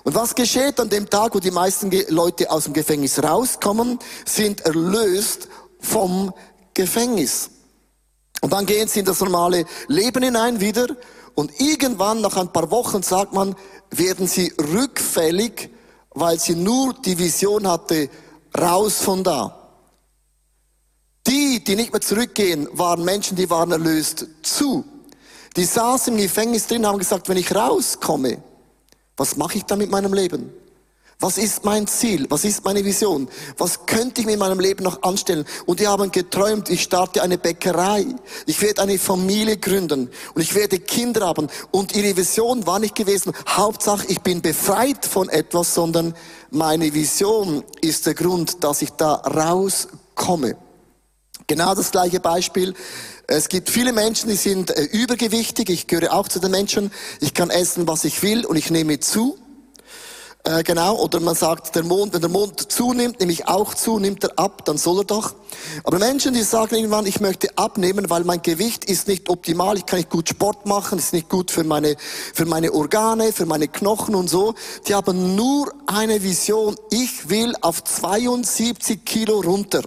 [0.04, 4.60] Und was geschieht an dem Tag, wo die meisten Leute aus dem Gefängnis rauskommen, sind
[4.62, 6.32] erlöst vom
[6.74, 7.50] Gefängnis.
[8.40, 10.86] Und dann gehen sie in das normale Leben hinein wieder
[11.34, 13.54] und irgendwann nach ein paar Wochen sagt man,
[13.90, 15.70] werden sie rückfällig,
[16.10, 18.08] weil sie nur die Vision hatte,
[18.58, 19.56] raus von da.
[21.26, 24.84] Die, die nicht mehr zurückgehen, waren Menschen, die waren erlöst zu.
[25.56, 28.42] Die saßen im Gefängnis drin, haben gesagt, wenn ich rauskomme,
[29.20, 30.50] was mache ich da mit meinem Leben?
[31.18, 32.24] Was ist mein Ziel?
[32.30, 33.28] Was ist meine Vision?
[33.58, 35.44] Was könnte ich mit meinem Leben noch anstellen?
[35.66, 38.06] Und die haben geträumt, ich starte eine Bäckerei.
[38.46, 40.08] Ich werde eine Familie gründen.
[40.32, 41.48] Und ich werde Kinder haben.
[41.70, 46.14] Und ihre Vision war nicht gewesen, Hauptsache ich bin befreit von etwas, sondern
[46.50, 50.56] meine Vision ist der Grund, dass ich da rauskomme.
[51.46, 52.74] Genau das gleiche Beispiel.
[53.32, 55.70] Es gibt viele Menschen, die sind äh, übergewichtig.
[55.70, 56.90] Ich gehöre auch zu den Menschen.
[57.20, 59.38] Ich kann essen, was ich will und ich nehme zu.
[60.42, 64.00] Äh, genau, oder man sagt, der Mond, wenn der Mond zunimmt, nehme ich auch zu,
[64.00, 65.36] nimmt er ab, dann soll er doch.
[65.84, 69.86] Aber Menschen, die sagen irgendwann, ich möchte abnehmen, weil mein Gewicht ist nicht optimal, ich
[69.86, 71.94] kann nicht gut Sport machen, ist nicht gut für meine,
[72.34, 74.54] für meine Organe, für meine Knochen und so,
[74.88, 79.82] die haben nur eine Vision, ich will auf 72 Kilo runter.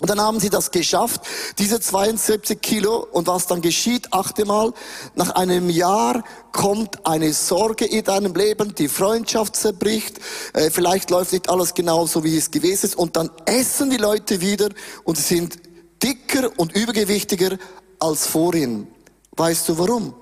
[0.00, 1.20] Und dann haben sie das geschafft,
[1.58, 3.06] diese 72 Kilo.
[3.12, 4.72] Und was dann geschieht, achte mal,
[5.14, 10.18] nach einem Jahr kommt eine Sorge in deinem Leben, die Freundschaft zerbricht,
[10.54, 12.96] äh, vielleicht läuft nicht alles genau so, wie es gewesen ist.
[12.96, 14.70] Und dann essen die Leute wieder
[15.04, 15.58] und sie sind
[16.02, 17.58] dicker und übergewichtiger
[17.98, 18.88] als vorhin.
[19.36, 20.14] Weißt du warum?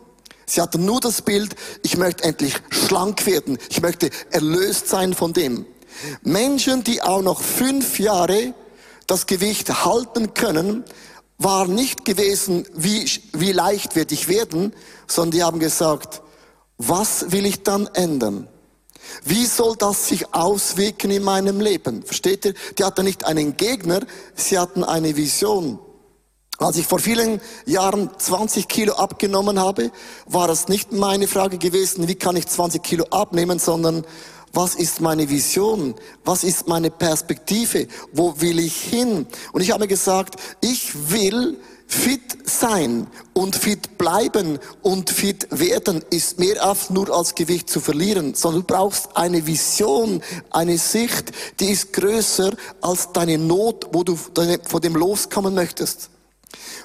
[0.45, 5.33] Sie hatten nur das Bild, ich möchte endlich schlank werden, ich möchte erlöst sein von
[5.33, 5.67] dem.
[6.23, 8.55] Menschen, die auch noch fünf Jahre
[9.09, 10.85] das Gewicht halten können,
[11.39, 14.73] war nicht gewesen, wie, wie leicht werde ich werden,
[15.09, 16.23] sondern die haben gesagt,
[16.77, 18.49] was will ich dann ändern?
[19.25, 22.03] Wie soll das sich auswirken in meinem Leben?
[22.03, 22.55] Versteht ihr?
[22.79, 24.01] Die hatten nicht einen Gegner,
[24.35, 25.79] sie hatten eine Vision.
[26.59, 29.93] Als ich vor vielen Jahren 20 Kilo abgenommen habe,
[30.27, 34.05] war es nicht meine Frage gewesen, wie kann ich 20 Kilo abnehmen, sondern
[34.53, 35.95] was ist meine Vision?
[36.25, 37.87] Was ist meine Perspektive?
[38.13, 39.27] Wo will ich hin?
[39.53, 41.59] Und ich habe gesagt, ich will
[41.89, 47.81] fit sein und fit bleiben und fit werden ist mehr als nur als Gewicht zu
[47.81, 54.05] verlieren, sondern du brauchst eine Vision, eine Sicht, die ist größer als deine Not, wo
[54.05, 56.11] du von dem loskommen möchtest.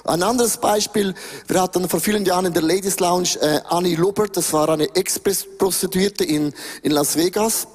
[0.04, 1.14] Ein anderes Beispiel,
[1.46, 4.94] wir hatten vor vielen Jahren in der Ladies Lounge äh, Annie Lubert, das war eine
[4.94, 7.66] Express-Prostituierte in, in Las Vegas.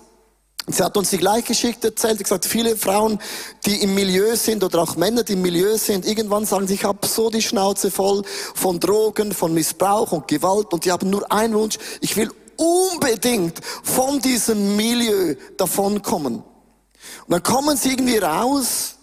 [0.68, 2.20] Sie hat uns die gleiche Geschichte erzählt.
[2.20, 3.20] Sie gesagt, viele Frauen,
[3.66, 6.84] die im Milieu sind oder auch Männer, die im Milieu sind, irgendwann sagen sie, ich
[6.84, 8.22] habe so die Schnauze voll
[8.54, 13.60] von Drogen, von Missbrauch und Gewalt und die haben nur einen Wunsch, ich will unbedingt
[13.84, 16.36] von diesem Milieu davonkommen.
[16.36, 16.44] Und
[17.30, 18.99] dann kommen sie irgendwie raus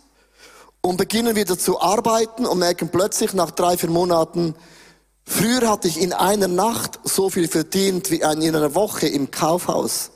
[0.88, 4.54] und beginnen wieder zu arbeiten und merken plötzlich nach drei, vier Monaten,
[5.24, 10.10] früher hatte ich in einer Nacht so viel verdient wie in einer Woche im Kaufhaus.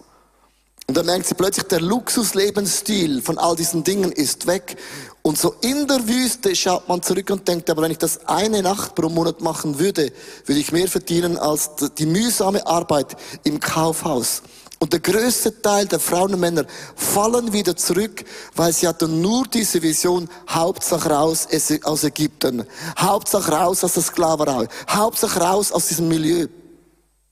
[0.86, 4.76] Und dann merkt sie plötzlich, der Luxuslebensstil von all diesen Dingen ist weg.
[5.22, 8.60] Und so in der Wüste schaut man zurück und denkt, aber wenn ich das eine
[8.60, 10.12] Nacht pro Monat machen würde,
[10.46, 14.42] würde ich mehr verdienen als die mühsame Arbeit im Kaufhaus.
[14.82, 16.64] Und der größte Teil der Frauen und Männer
[16.96, 18.24] fallen wieder zurück,
[18.56, 21.46] weil sie hatten nur diese Vision, Hauptsache raus
[21.84, 22.64] aus Ägypten,
[22.98, 26.48] Hauptsache raus aus der Sklaverei, Hauptsache raus aus diesem Milieu.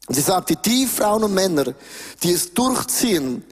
[0.07, 1.73] Und sie sagte, die Frauen und Männer,
[2.23, 3.43] die es durchziehen,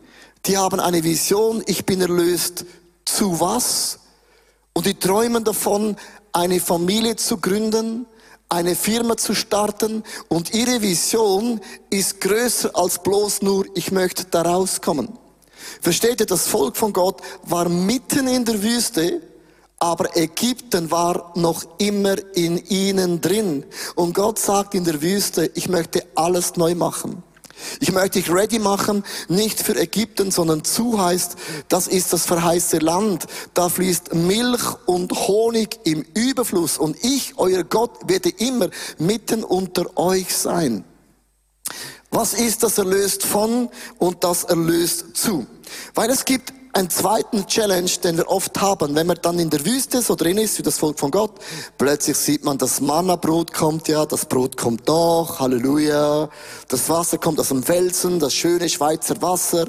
[0.45, 2.67] die haben eine Vision, ich bin erlöst
[3.07, 3.99] zu was?
[4.75, 5.97] Und die träumen davon,
[6.33, 8.07] eine Familie zu gründen,
[8.49, 14.43] eine Firma zu starten und ihre Vision ist größer als bloß nur, ich möchte da
[14.43, 15.09] rauskommen.
[15.81, 19.21] Versteht ihr, das Volk von Gott war mitten in der Wüste,
[19.79, 23.65] aber Ägypten war noch immer in ihnen drin.
[23.95, 27.23] Und Gott sagt in der Wüste, ich möchte alles neu machen.
[27.81, 31.37] Ich möchte dich ready machen, nicht für Ägypten, sondern zu heißt,
[31.69, 33.27] das ist das verheißte Land.
[33.55, 39.97] Da fließt Milch und Honig im Überfluss und ich, euer Gott, werde immer mitten unter
[39.97, 40.85] euch sein.
[42.11, 45.47] Was ist das erlöst von und das erlöst zu?
[45.95, 49.65] Weil es gibt einen zweiten Challenge, den wir oft haben, wenn man dann in der
[49.65, 51.33] Wüste so drin ist, wie das Volk von Gott,
[51.79, 56.29] plötzlich sieht man, das Manna-Brot kommt ja, das Brot kommt doch, Halleluja,
[56.69, 59.69] das Wasser kommt aus dem Felsen, das schöne Schweizer Wasser.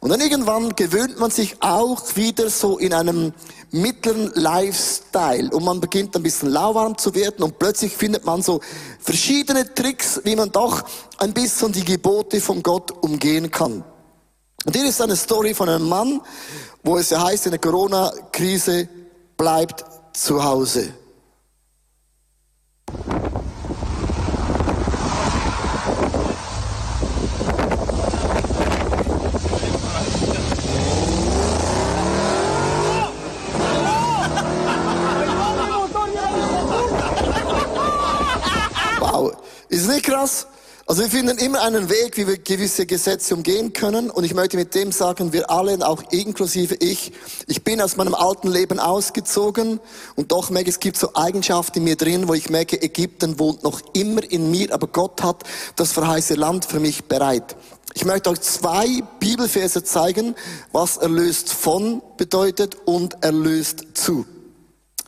[0.00, 3.34] Und dann irgendwann gewöhnt man sich auch wieder so in einem
[3.70, 8.60] mittleren Lifestyle und man beginnt ein bisschen lauwarm zu werden und plötzlich findet man so
[8.98, 10.84] verschiedene Tricks, wie man doch
[11.18, 13.84] ein bisschen die Gebote von Gott umgehen kann.
[14.66, 16.20] Und hier ist eine Story von einem Mann,
[16.82, 18.88] wo es ja heißt, in der Corona-Krise
[19.36, 20.92] bleibt zu Hause.
[38.98, 39.32] Wow,
[39.68, 40.48] ist nicht krass?
[40.88, 44.08] Also wir finden immer einen Weg, wie wir gewisse Gesetze umgehen können.
[44.08, 47.12] Und ich möchte mit dem sagen, wir alle, auch inklusive ich,
[47.48, 49.80] ich bin aus meinem alten Leben ausgezogen
[50.14, 53.64] und doch merke, es gibt so Eigenschaften in mir drin, wo ich merke, Ägypten wohnt
[53.64, 55.42] noch immer in mir, aber Gott hat
[55.74, 57.56] das verheißene Land für mich bereit.
[57.94, 60.36] Ich möchte euch zwei Bibelverse zeigen,
[60.70, 64.24] was erlöst von bedeutet und erlöst zu.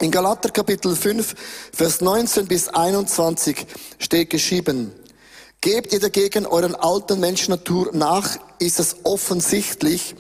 [0.01, 1.37] In Galater Kapitel 5,
[1.73, 3.65] Vers 19 bis 21
[4.01, 4.93] steht geschrieben,
[5.61, 10.15] Gebt ihr dagegen euren alten Menschennatur nach, ist es offensichtlich,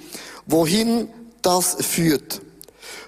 [0.47, 1.09] wohin
[1.43, 2.41] das führt.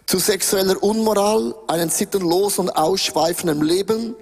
[0.06, 4.14] Zu sexueller Unmoral, einem sittenlosen und ausschweifenden Leben,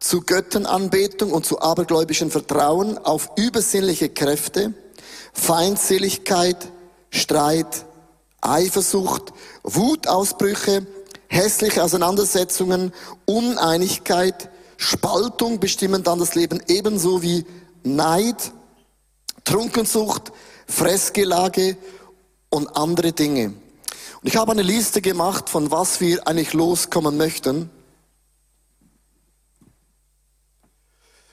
[0.00, 4.74] zu Göttenanbetung und zu abergläubischem Vertrauen auf übersinnliche Kräfte,
[5.32, 6.58] Feindseligkeit,
[7.10, 7.86] Streit,
[8.42, 9.32] Eifersucht,
[9.62, 10.86] Wutausbrüche,
[11.28, 12.92] hässliche Auseinandersetzungen,
[13.24, 17.44] Uneinigkeit, Spaltung bestimmen dann das Leben ebenso wie
[17.82, 18.52] Neid,
[19.44, 20.32] Trunkensucht,
[20.66, 21.76] Fressgelage
[22.50, 23.46] und andere Dinge.
[23.46, 27.70] Und ich habe eine Liste gemacht, von was wir eigentlich loskommen möchten.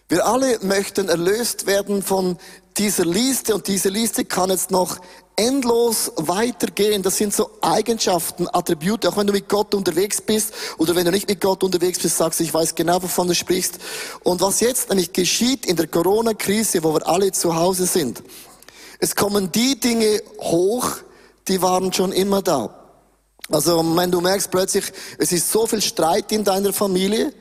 [0.10, 2.38] Wir alle möchten erlöst werden von
[2.78, 4.98] dieser Liste und diese Liste kann jetzt noch
[5.36, 7.02] endlos weitergehen.
[7.02, 11.12] Das sind so Eigenschaften, Attribute, auch wenn du mit Gott unterwegs bist oder wenn du
[11.12, 13.80] nicht mit Gott unterwegs bist, sagst du, ich weiß genau, wovon du sprichst.
[14.24, 18.24] Und was jetzt nämlich geschieht in der Corona-Krise, wo wir alle zu Hause sind,
[19.00, 20.90] es kommen die Dinge hoch,
[21.48, 22.80] die waren schon immer da.
[23.50, 24.86] Also wenn du merkst plötzlich,
[25.18, 27.34] es ist so viel Streit in deiner Familie,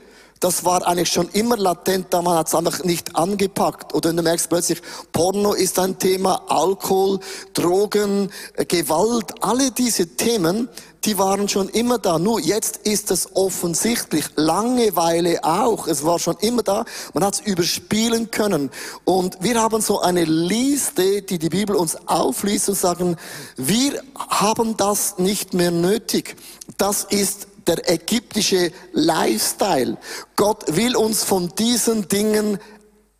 [0.42, 3.94] das war eigentlich schon immer latent, da man hat es einfach nicht angepackt.
[3.94, 4.82] Oder du merkst plötzlich,
[5.12, 7.20] Porno ist ein Thema, Alkohol,
[7.54, 10.68] Drogen, äh, Gewalt, alle diese Themen,
[11.04, 12.18] die waren schon immer da.
[12.18, 14.26] Nur jetzt ist es offensichtlich.
[14.34, 15.86] Langeweile auch.
[15.86, 16.84] Es war schon immer da.
[17.14, 18.70] Man hat es überspielen können.
[19.04, 23.16] Und wir haben so eine Liste, die die Bibel uns aufliest und sagen,
[23.56, 26.36] wir haben das nicht mehr nötig.
[26.78, 29.96] Das ist der ägyptische Lifestyle.
[30.36, 32.58] Gott will uns von diesen Dingen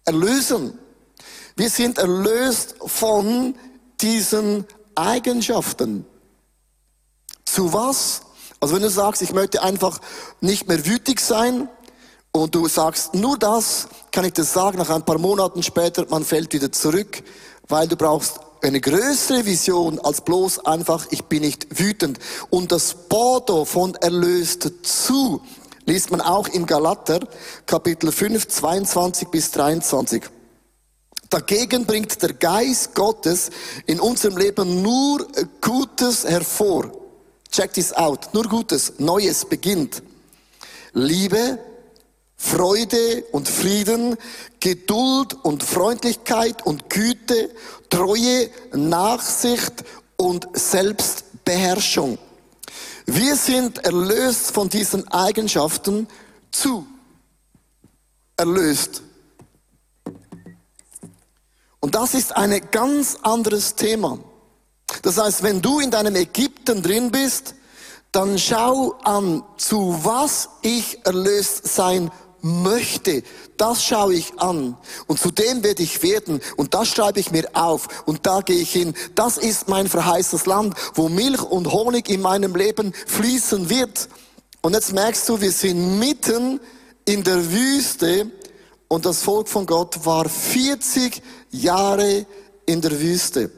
[0.05, 0.79] erlösen.
[1.57, 3.55] Wir sind erlöst von
[4.01, 6.05] diesen Eigenschaften.
[7.45, 8.23] Zu was?
[8.61, 10.01] Also wenn du sagst, ich möchte einfach
[10.41, 11.69] nicht mehr wütig sein
[12.31, 16.25] und du sagst nur das, kann ich dir sagen, nach ein paar Monaten später, man
[16.25, 17.23] fällt wieder zurück,
[17.69, 22.19] weil du brauchst eine größere Vision als bloß einfach, ich bin nicht wütend.
[22.51, 25.43] Und das Bodo von erlöst zu
[25.85, 27.21] liest man auch im Galater,
[27.67, 30.23] Kapitel 5, 22 bis 23.
[31.29, 33.51] Dagegen bringt der Geist Gottes
[33.87, 35.27] in unserem Leben nur
[35.61, 36.93] Gutes hervor.
[37.51, 38.33] Check this out.
[38.33, 38.95] Nur Gutes.
[38.99, 40.03] Neues beginnt.
[40.93, 41.59] Liebe,
[42.43, 44.17] Freude und Frieden,
[44.59, 47.51] Geduld und Freundlichkeit und Güte,
[47.89, 49.85] Treue, Nachsicht
[50.17, 52.19] und Selbstbeherrschung.
[53.07, 56.09] Wir sind erlöst von diesen Eigenschaften
[56.51, 56.85] zu
[58.37, 59.03] erlöst.
[61.79, 64.19] Und das ist ein ganz anderes Thema.
[65.03, 67.55] Das heißt, wenn du in deinem Ägypten drin bist,
[68.13, 72.11] dann schau an, zu was ich erlöst sein
[72.43, 73.23] möchte,
[73.57, 74.77] das schaue ich an
[75.07, 78.61] und zu dem werde ich werden und das schreibe ich mir auf und da gehe
[78.61, 78.95] ich hin.
[79.15, 84.09] Das ist mein verheißtes Land, wo Milch und Honig in meinem Leben fließen wird.
[84.61, 86.61] Und jetzt merkst du, wir sind mitten
[87.05, 88.31] in der Wüste
[88.89, 92.27] und das Volk von Gott war 40 Jahre
[92.67, 93.51] in der Wüste.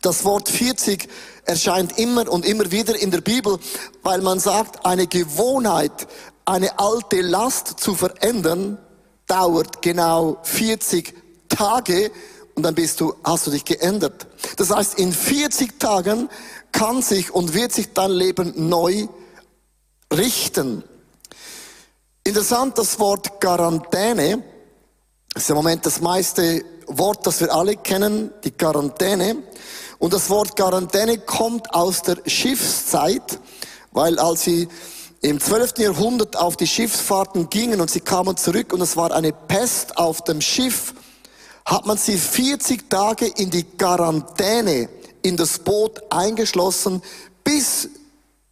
[0.00, 1.08] Das Wort 40
[1.44, 3.58] erscheint immer und immer wieder in der Bibel,
[4.02, 6.06] weil man sagt, eine Gewohnheit,
[6.48, 8.78] eine alte Last zu verändern,
[9.26, 11.14] dauert genau 40
[11.48, 12.10] Tage
[12.54, 14.26] und dann bist du, hast du dich geändert.
[14.56, 16.28] Das heißt, in 40 Tagen
[16.72, 19.08] kann sich und wird sich dein Leben neu
[20.12, 20.82] richten.
[22.24, 24.42] Interessant, das Wort Quarantäne
[25.34, 29.36] ist im Moment das meiste Wort, das wir alle kennen, die Quarantäne.
[29.98, 33.38] Und das Wort Quarantäne kommt aus der Schiffszeit,
[33.92, 34.68] weil als sie
[35.20, 35.78] im 12.
[35.78, 40.22] Jahrhundert auf die Schiffsfahrten gingen und sie kamen zurück und es war eine Pest auf
[40.22, 40.94] dem Schiff,
[41.64, 44.88] hat man sie 40 Tage in die Quarantäne
[45.22, 47.02] in das Boot eingeschlossen,
[47.42, 47.88] bis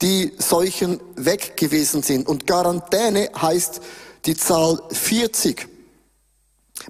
[0.02, 2.26] die Seuchen weg gewesen sind.
[2.28, 3.80] Und Quarantäne heißt
[4.26, 5.68] die Zahl 40.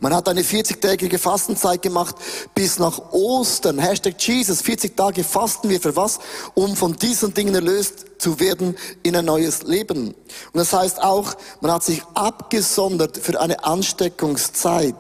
[0.07, 2.15] Man hat eine 40-tägige Fastenzeit gemacht
[2.55, 3.81] bis nach Ostern.
[3.81, 4.63] Hashtag Jesus.
[4.63, 6.21] 40 Tage fasten wir für was?
[6.55, 10.15] Um von diesen Dingen erlöst zu werden in ein neues Leben.
[10.15, 10.17] Und
[10.55, 14.95] das heißt auch, man hat sich abgesondert für eine Ansteckungszeit.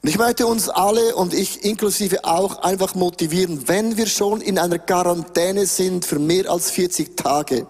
[0.00, 4.60] Und ich möchte uns alle und ich inklusive auch einfach motivieren, wenn wir schon in
[4.60, 7.66] einer Quarantäne sind für mehr als 40 Tage,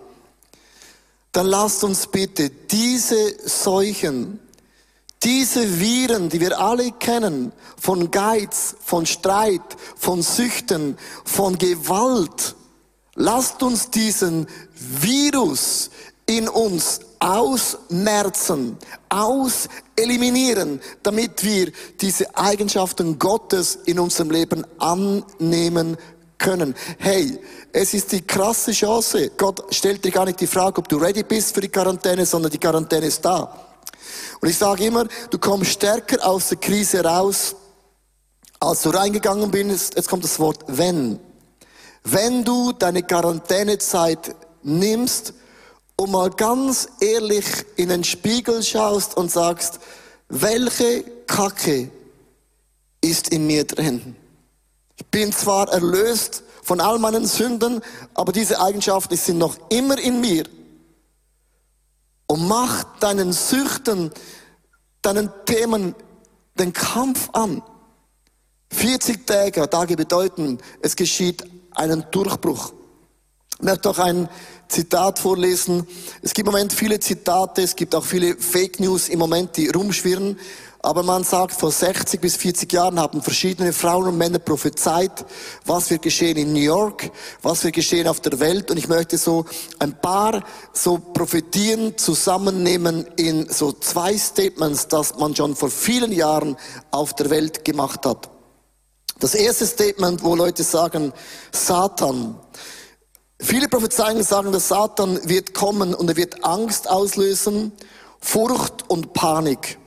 [1.32, 4.38] dann lasst uns bitte diese Seuchen,
[5.22, 9.60] diese Viren, die wir alle kennen, von Geiz, von Streit,
[9.96, 12.54] von Süchten, von Gewalt,
[13.14, 15.90] lasst uns diesen Virus
[16.26, 18.78] in uns ausmerzen,
[19.10, 25.98] auseliminieren, damit wir diese Eigenschaften Gottes in unserem Leben annehmen
[26.38, 26.74] können.
[26.98, 27.38] Hey,
[27.72, 29.32] es ist die krasse Chance.
[29.36, 32.50] Gott stellt dir gar nicht die Frage, ob du ready bist für die Quarantäne, sondern
[32.50, 33.69] die Quarantäne ist da.
[34.40, 37.57] Und ich sage immer, du kommst stärker aus der Krise raus,
[38.59, 39.96] als du reingegangen bist.
[39.96, 41.18] Jetzt kommt das Wort wenn.
[42.05, 45.34] Wenn du deine Quarantänezeit nimmst
[45.96, 47.44] und mal ganz ehrlich
[47.76, 49.80] in den Spiegel schaust und sagst,
[50.28, 51.90] welche Kacke
[53.01, 54.16] ist in mir drin?
[54.96, 57.82] Ich bin zwar erlöst von all meinen Sünden,
[58.14, 60.44] aber diese Eigenschaften sind noch immer in mir.
[62.30, 64.12] Und mach deinen Süchten,
[65.02, 65.96] deinen Themen
[66.56, 67.60] den Kampf an.
[68.70, 72.72] 40 Tage, Tage bedeuten, es geschieht einen Durchbruch.
[73.58, 74.28] Ich möchte auch ein
[74.68, 75.88] Zitat vorlesen.
[76.22, 79.68] Es gibt im Moment viele Zitate, es gibt auch viele Fake News im Moment, die
[79.68, 80.38] rumschwirren.
[80.82, 85.26] Aber man sagt, vor 60 bis 40 Jahren haben verschiedene Frauen und Männer prophezeit,
[85.66, 87.10] was wird geschehen in New York,
[87.42, 88.70] was wird geschehen auf der Welt.
[88.70, 89.44] Und ich möchte so
[89.78, 96.56] ein paar so Prophetien zusammennehmen in so zwei Statements, das man schon vor vielen Jahren
[96.90, 98.30] auf der Welt gemacht hat.
[99.18, 101.12] Das erste Statement, wo Leute sagen,
[101.52, 102.36] Satan,
[103.42, 107.72] Viele Prophezeiungen sagen, dass Satan wird kommen und er wird Angst auslösen,
[108.20, 109.79] Furcht und Panik.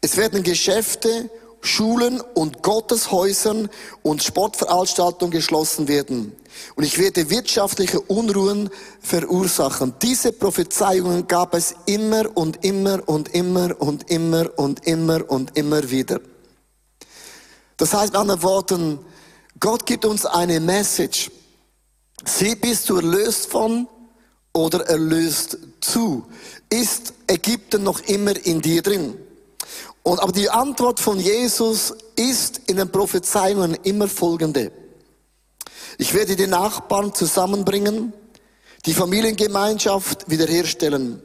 [0.00, 1.30] Es werden Geschäfte,
[1.60, 3.68] Schulen und Gotteshäusern
[4.02, 6.32] und Sportveranstaltungen geschlossen werden.
[6.74, 8.70] Und ich werde wirtschaftliche Unruhen
[9.00, 9.94] verursachen.
[10.00, 15.90] Diese Prophezeiungen gab es immer und immer und immer und immer und immer und immer
[15.90, 16.20] wieder.
[17.76, 18.98] Das heißt mit anderen Worten,
[19.58, 21.30] Gott gibt uns eine Message.
[22.24, 23.86] Sie bist du erlöst von
[24.54, 26.26] oder erlöst zu?
[26.70, 29.16] Ist Ägypten noch immer in dir drin?
[30.02, 34.72] Und, aber die Antwort von Jesus ist in den Prophezeiungen immer folgende.
[35.98, 38.12] Ich werde die Nachbarn zusammenbringen,
[38.86, 41.22] die Familiengemeinschaft wiederherstellen.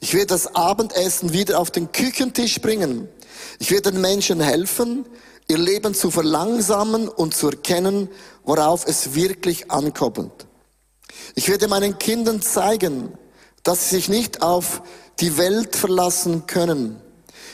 [0.00, 3.08] Ich werde das Abendessen wieder auf den Küchentisch bringen.
[3.58, 5.06] Ich werde den Menschen helfen,
[5.48, 8.08] ihr Leben zu verlangsamen und zu erkennen,
[8.44, 10.46] worauf es wirklich ankommt.
[11.34, 13.16] Ich werde meinen Kindern zeigen,
[13.62, 14.82] dass sie sich nicht auf
[15.20, 17.00] die Welt verlassen können.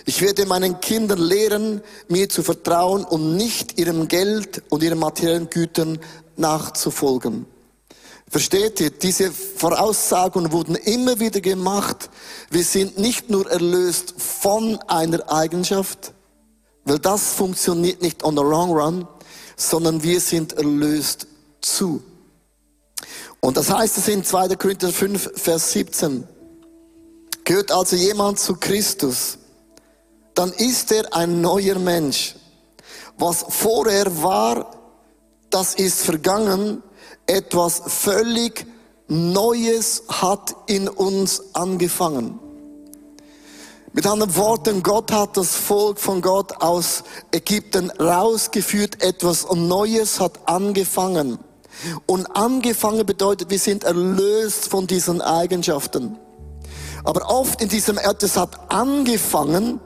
[0.06, 5.48] Ich werde meinen Kindern lehren, mir zu vertrauen und nicht ihrem Geld und ihren materiellen
[5.48, 5.98] Gütern
[6.36, 7.46] nachzufolgen.
[8.28, 8.90] Versteht ihr?
[8.90, 12.10] Diese Voraussagen wurden immer wieder gemacht.
[12.50, 16.12] Wir sind nicht nur erlöst von einer Eigenschaft,
[16.84, 19.08] weil das funktioniert nicht on the long run,
[19.56, 21.26] sondern wir sind erlöst
[21.60, 22.02] zu.
[23.40, 24.56] Und das heißt es in 2.
[24.56, 26.26] Korinther 5, Vers 17.
[27.44, 29.38] Gehört also jemand zu Christus,
[30.34, 32.34] dann ist er ein neuer Mensch.
[33.16, 34.70] Was vorher war,
[35.50, 36.82] das ist vergangen.
[37.26, 38.66] Etwas völlig
[39.06, 42.40] Neues hat in uns angefangen.
[43.92, 49.00] Mit anderen Worten, Gott hat das Volk von Gott aus Ägypten rausgeführt.
[49.00, 51.38] Etwas Neues hat angefangen.
[52.06, 56.18] Und angefangen bedeutet, wir sind erlöst von diesen Eigenschaften.
[57.04, 59.78] Aber oft in diesem etwas hat angefangen,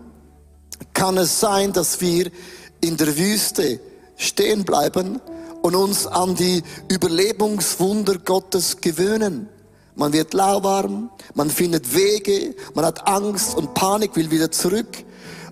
[0.98, 2.28] kann es sein, dass wir
[2.80, 3.78] in der Wüste
[4.16, 5.20] stehen bleiben
[5.62, 9.48] und uns an die Überlebenswunder Gottes gewöhnen.
[9.94, 15.04] Man wird lauwarm, man findet Wege, man hat Angst und Panik, will wieder zurück.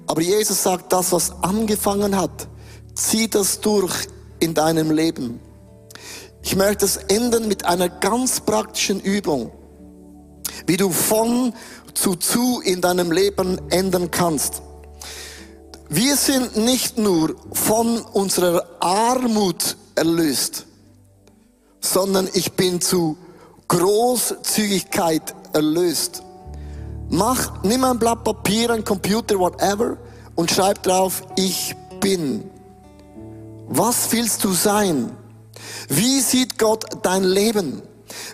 [0.08, 2.48] Aber Jesus sagt, das, was angefangen hat,
[2.96, 3.94] zieh das durch
[4.40, 5.38] in deinem Leben.
[6.42, 9.52] Ich möchte es enden mit einer ganz praktischen Übung,
[10.66, 11.52] wie du von
[11.94, 14.62] zu zu in deinem Leben ändern kannst.
[15.88, 20.66] Wir sind nicht nur von unserer Armut erlöst,
[21.80, 23.16] sondern ich bin zu
[23.68, 26.24] Großzügigkeit erlöst.
[27.08, 29.96] Mach, nimm ein Blatt Papier, ein Computer, whatever,
[30.34, 32.50] und schreib drauf, ich bin.
[33.68, 35.12] Was willst du sein?
[35.88, 37.80] Wie sieht Gott dein Leben?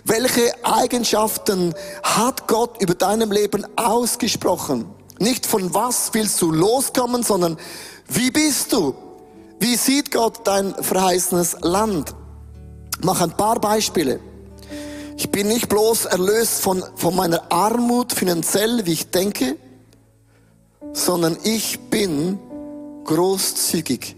[0.05, 4.85] Welche Eigenschaften hat Gott über deinem Leben ausgesprochen?
[5.19, 7.57] Nicht von was willst du loskommen, sondern
[8.07, 8.95] wie bist du?
[9.59, 12.13] Wie sieht Gott dein verheißenes Land?
[13.01, 14.19] Mach ein paar Beispiele.
[15.17, 19.57] Ich bin nicht bloß erlöst von, von meiner Armut finanziell, wie ich denke,
[20.91, 22.39] sondern ich bin
[23.05, 24.15] großzügig.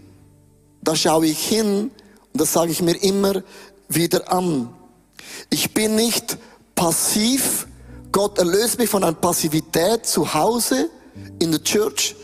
[0.82, 1.90] Da schaue ich hin
[2.32, 3.42] und das sage ich mir immer
[3.88, 4.68] wieder an.
[5.50, 6.38] Ich bin nicht
[6.74, 7.66] passiv.
[8.16, 10.88] Gott erlöst mich von einer Passivität zu Hause
[11.38, 12.16] in der Church,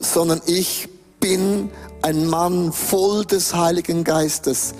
[0.00, 0.88] sondern ich
[1.20, 1.70] bin
[2.02, 4.74] ein Mann voll des Heiligen Geistes.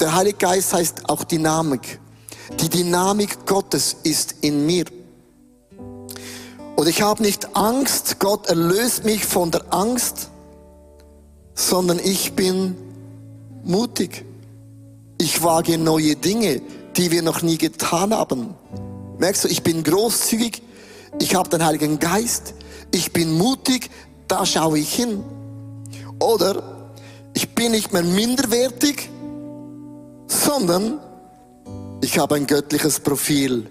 [0.00, 2.00] Der Heilige Geist heißt auch Dynamik.
[2.58, 4.84] Die Dynamik Gottes ist in mir.
[6.74, 10.30] Und ich habe nicht Angst, Gott erlöst mich von der Angst,
[11.54, 12.74] sondern ich bin
[13.62, 14.24] mutig.
[15.18, 16.62] Ich wage neue Dinge,
[16.96, 18.56] die wir noch nie getan haben.
[19.18, 20.62] Merkst du, ich bin großzügig,
[21.20, 22.54] ich habe den Heiligen Geist,
[22.92, 23.90] ich bin mutig,
[24.28, 25.24] da schaue ich hin.
[26.20, 26.88] Oder
[27.34, 29.10] ich bin nicht mehr minderwertig,
[30.28, 31.00] sondern
[32.00, 33.68] ich habe ein göttliches Profil.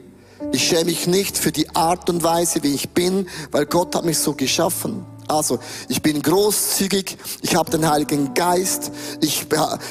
[0.52, 4.04] Ich schäme mich nicht für die Art und Weise, wie ich bin, weil Gott hat
[4.04, 5.06] mich so geschaffen.
[5.30, 8.92] Also, ich bin großzügig, ich habe den Heiligen Geist,
[9.22, 9.48] ich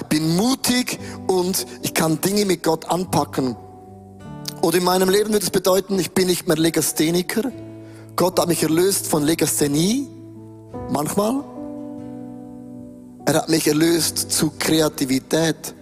[0.08, 3.56] bin mutig und ich kann Dinge mit Gott anpacken.
[4.62, 7.52] Oder in meinem Leben würde es bedeuten, ich bin nicht mehr Legastheniker.
[8.16, 10.08] Gott hat mich erlöst von Legasthenie,
[10.90, 11.44] manchmal.
[13.26, 15.74] Er hat mich erlöst zu Kreativität.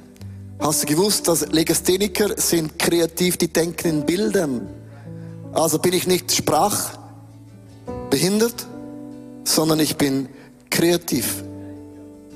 [0.58, 4.66] Hast du gewusst, dass Legastheniker sind kreativ, die denken in Bildern.
[5.52, 8.66] Also bin ich nicht sprachbehindert,
[9.44, 10.28] sondern ich bin
[10.70, 11.44] kreativ.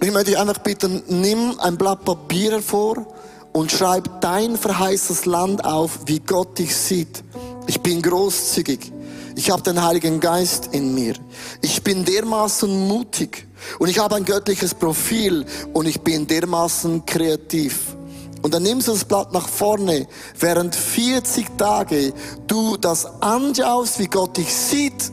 [0.00, 3.04] Ich möchte dich einfach bitten, nimm ein Blatt Papier hervor
[3.52, 7.22] und schreib dein verheißtes Land auf, wie Gott dich sieht.
[7.66, 8.92] Ich bin großzügig.
[9.36, 11.14] Ich habe den Heiligen Geist in mir.
[11.62, 13.46] Ich bin dermaßen mutig
[13.78, 17.94] und ich habe ein göttliches Profil und ich bin dermaßen kreativ.
[18.42, 20.06] Und dann nimmst du das Blatt nach vorne,
[20.38, 22.12] während 40 Tage
[22.46, 25.12] du das anschaust, wie Gott dich sieht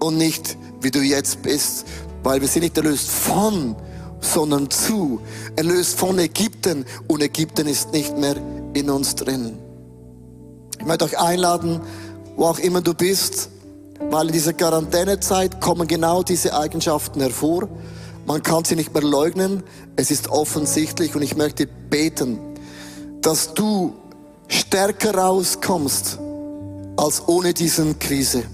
[0.00, 1.86] und nicht wie du jetzt bist,
[2.22, 3.76] weil wir sind nicht erlöst von,
[4.20, 5.20] sondern zu.
[5.56, 8.36] Erlöst von Ägypten und Ägypten ist nicht mehr
[8.74, 9.58] in uns drin.
[10.78, 11.80] Ich möchte euch einladen,
[12.36, 13.50] wo auch immer du bist,
[14.10, 17.68] weil in dieser Quarantänezeit kommen genau diese Eigenschaften hervor.
[18.26, 19.62] Man kann sie nicht mehr leugnen.
[19.96, 22.38] Es ist offensichtlich und ich möchte beten,
[23.22, 23.94] dass du
[24.48, 26.18] stärker rauskommst
[26.96, 28.44] als ohne diesen Krise,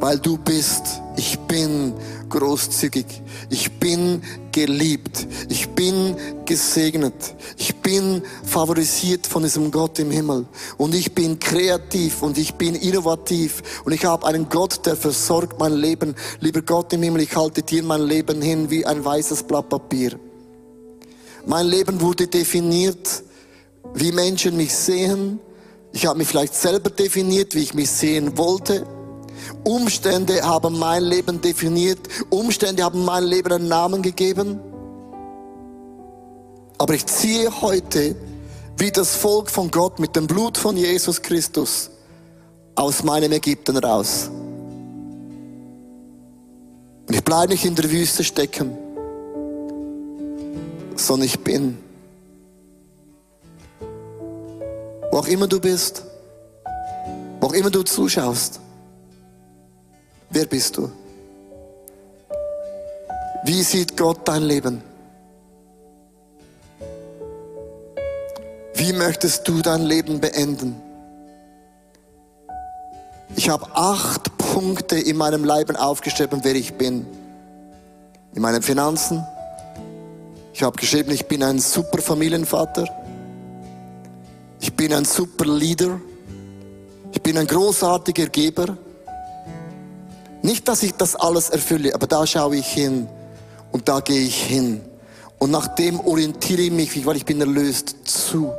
[0.00, 1.94] weil du bist, ich bin
[2.28, 3.06] großzügig.
[3.50, 4.22] Ich bin
[4.54, 5.26] geliebt.
[5.48, 7.34] Ich bin gesegnet.
[7.58, 10.46] Ich bin favorisiert von diesem Gott im Himmel.
[10.78, 13.82] Und ich bin kreativ und ich bin innovativ.
[13.84, 16.14] Und ich habe einen Gott, der versorgt mein Leben.
[16.38, 20.18] Lieber Gott im Himmel, ich halte dir mein Leben hin wie ein weißes Blatt Papier.
[21.46, 23.24] Mein Leben wurde definiert,
[23.92, 25.40] wie Menschen mich sehen.
[25.92, 28.86] Ich habe mich vielleicht selber definiert, wie ich mich sehen wollte.
[29.64, 32.00] Umstände haben mein Leben definiert.
[32.30, 34.60] Umstände haben mein Leben einen Namen gegeben.
[36.78, 38.16] Aber ich ziehe heute
[38.76, 41.90] wie das Volk von Gott mit dem Blut von Jesus Christus
[42.74, 44.30] aus meinem Ägypten raus.
[47.06, 48.76] Und ich bleibe nicht in der Wüste stecken,
[50.96, 51.78] sondern ich bin.
[55.10, 56.02] Wo auch immer du bist,
[57.40, 58.58] wo auch immer du zuschaust,
[60.30, 60.90] Wer bist du?
[63.44, 64.82] Wie sieht Gott dein Leben?
[68.74, 70.80] Wie möchtest du dein Leben beenden?
[73.36, 77.06] Ich habe acht Punkte in meinem Leben aufgeschrieben, wer ich bin.
[78.34, 79.24] In meinen Finanzen.
[80.52, 82.86] Ich habe geschrieben, ich bin ein super Familienvater.
[84.60, 86.00] Ich bin ein super Leader.
[87.12, 88.76] Ich bin ein großartiger Geber.
[90.44, 93.08] Nicht, dass ich das alles erfülle, aber da schaue ich hin
[93.72, 94.82] und da gehe ich hin.
[95.38, 98.52] Und nach dem orientiere ich mich, weil ich bin erlöst, zu.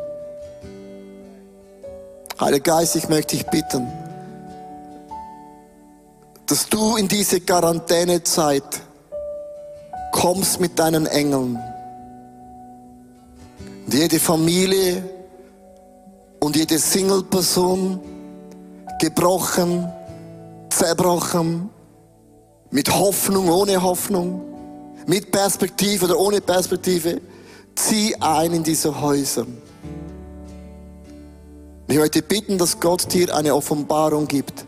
[2.39, 3.88] Heiliger Geist, ich möchte dich bitten,
[6.47, 8.81] dass du in diese Quarantänezeit
[10.11, 11.59] kommst mit deinen Engeln.
[13.86, 15.07] Und jede Familie
[16.39, 17.99] und jede Single-Person
[18.99, 19.88] gebrochen,
[20.71, 21.69] zerbrochen,
[22.76, 24.41] mit Hoffnung, ohne Hoffnung,
[25.07, 27.21] mit Perspektive oder ohne Perspektive,
[27.73, 29.47] zieh ein in diese Häuser.
[31.88, 34.65] Ich möchte bitten, dass Gott dir eine Offenbarung gibt,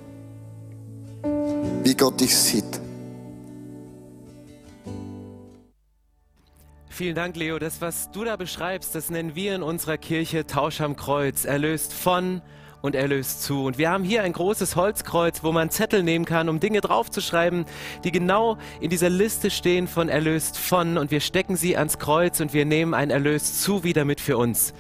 [1.84, 2.80] wie Gott dich sieht.
[6.88, 7.60] Vielen Dank, Leo.
[7.60, 11.44] Das, was du da beschreibst, das nennen wir in unserer Kirche Tausch am Kreuz.
[11.44, 12.42] Erlöst von
[12.82, 13.66] und erlöst zu.
[13.66, 17.66] Und wir haben hier ein großes Holzkreuz, wo man Zettel nehmen kann, um Dinge draufzuschreiben,
[18.04, 20.98] die genau in dieser Liste stehen von erlöst von.
[20.98, 24.38] Und wir stecken sie ans Kreuz und wir nehmen ein erlöst zu wieder mit für
[24.38, 24.74] uns.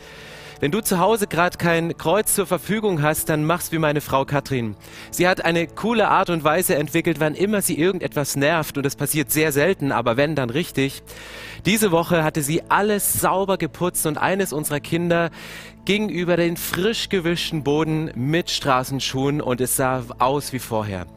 [0.59, 4.25] Wenn du zu Hause gerade kein Kreuz zur Verfügung hast, dann mach's wie meine Frau
[4.25, 4.75] Katrin.
[5.11, 8.95] Sie hat eine coole Art und Weise entwickelt, wann immer sie irgendetwas nervt, und das
[8.95, 11.03] passiert sehr selten, aber wenn, dann richtig.
[11.67, 15.29] Diese Woche hatte sie alles sauber geputzt und eines unserer Kinder
[15.87, 21.07] ging über den frisch gewischten Boden mit Straßenschuhen und es sah aus wie vorher.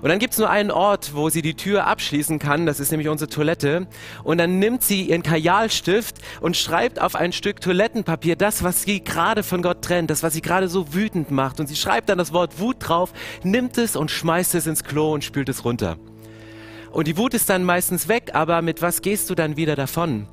[0.00, 3.10] Und dann gibt's nur einen Ort, wo sie die Tür abschließen kann, das ist nämlich
[3.10, 3.86] unsere Toilette.
[4.24, 9.04] Und dann nimmt sie ihren Kajalstift und schreibt auf ein Stück Toilettenpapier das, was sie
[9.04, 11.60] gerade von Gott trennt, das, was sie gerade so wütend macht.
[11.60, 15.12] Und sie schreibt dann das Wort Wut drauf, nimmt es und schmeißt es ins Klo
[15.12, 15.98] und spült es runter.
[16.92, 20.26] Und die Wut ist dann meistens weg, aber mit was gehst du dann wieder davon?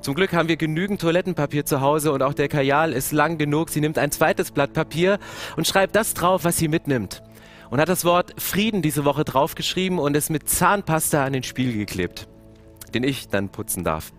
[0.00, 3.68] Zum Glück haben wir genügend Toilettenpapier zu Hause und auch der Kajal ist lang genug.
[3.68, 5.18] Sie nimmt ein zweites Blatt Papier
[5.56, 7.22] und schreibt das drauf, was sie mitnimmt
[7.68, 11.74] und hat das Wort Frieden diese Woche draufgeschrieben und es mit Zahnpasta an den Spiegel
[11.74, 12.26] geklebt
[12.92, 14.12] den ich dann putzen darf.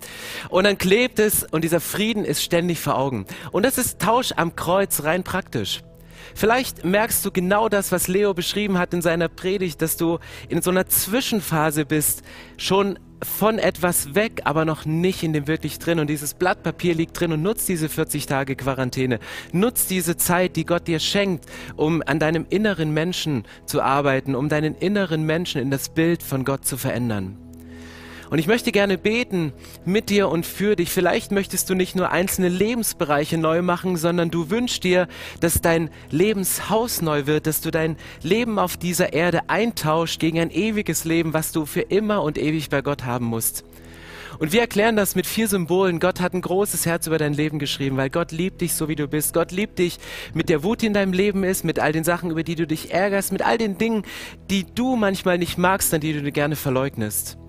[0.48, 3.26] Und dann klebt es und dieser Frieden ist ständig vor Augen.
[3.52, 5.82] Und das ist Tausch am Kreuz rein praktisch.
[6.36, 10.62] Vielleicht merkst du genau das, was Leo beschrieben hat in seiner Predigt, dass du in
[10.62, 12.24] so einer Zwischenphase bist,
[12.56, 16.00] schon von etwas weg, aber noch nicht in dem wirklich drin.
[16.00, 19.20] Und dieses Blatt Papier liegt drin und nutzt diese 40 Tage Quarantäne.
[19.52, 21.46] Nutzt diese Zeit, die Gott dir schenkt,
[21.76, 26.46] um an deinem inneren Menschen zu arbeiten, um deinen inneren Menschen in das Bild von
[26.46, 27.51] Gott zu verändern.
[28.32, 29.52] Und ich möchte gerne beten
[29.84, 30.90] mit dir und für dich.
[30.90, 35.10] Vielleicht möchtest du nicht nur einzelne Lebensbereiche neu machen, sondern du wünschst dir,
[35.42, 40.50] dass dein Lebenshaus neu wird, dass du dein Leben auf dieser Erde eintauscht gegen ein
[40.50, 43.66] ewiges Leben, was du für immer und ewig bei Gott haben musst.
[44.40, 46.00] Und wir erklären das mit vier Symbolen.
[46.00, 48.96] Gott hat ein großes Herz über dein Leben geschrieben, weil Gott liebt dich so, wie
[48.96, 49.34] du bist.
[49.34, 50.00] Gott liebt dich
[50.34, 52.66] mit der Wut, die in deinem Leben ist, mit all den Sachen, über die du
[52.66, 54.04] dich ärgerst, mit all den Dingen,
[54.50, 57.41] die du manchmal nicht magst, an die du gerne verleugnest.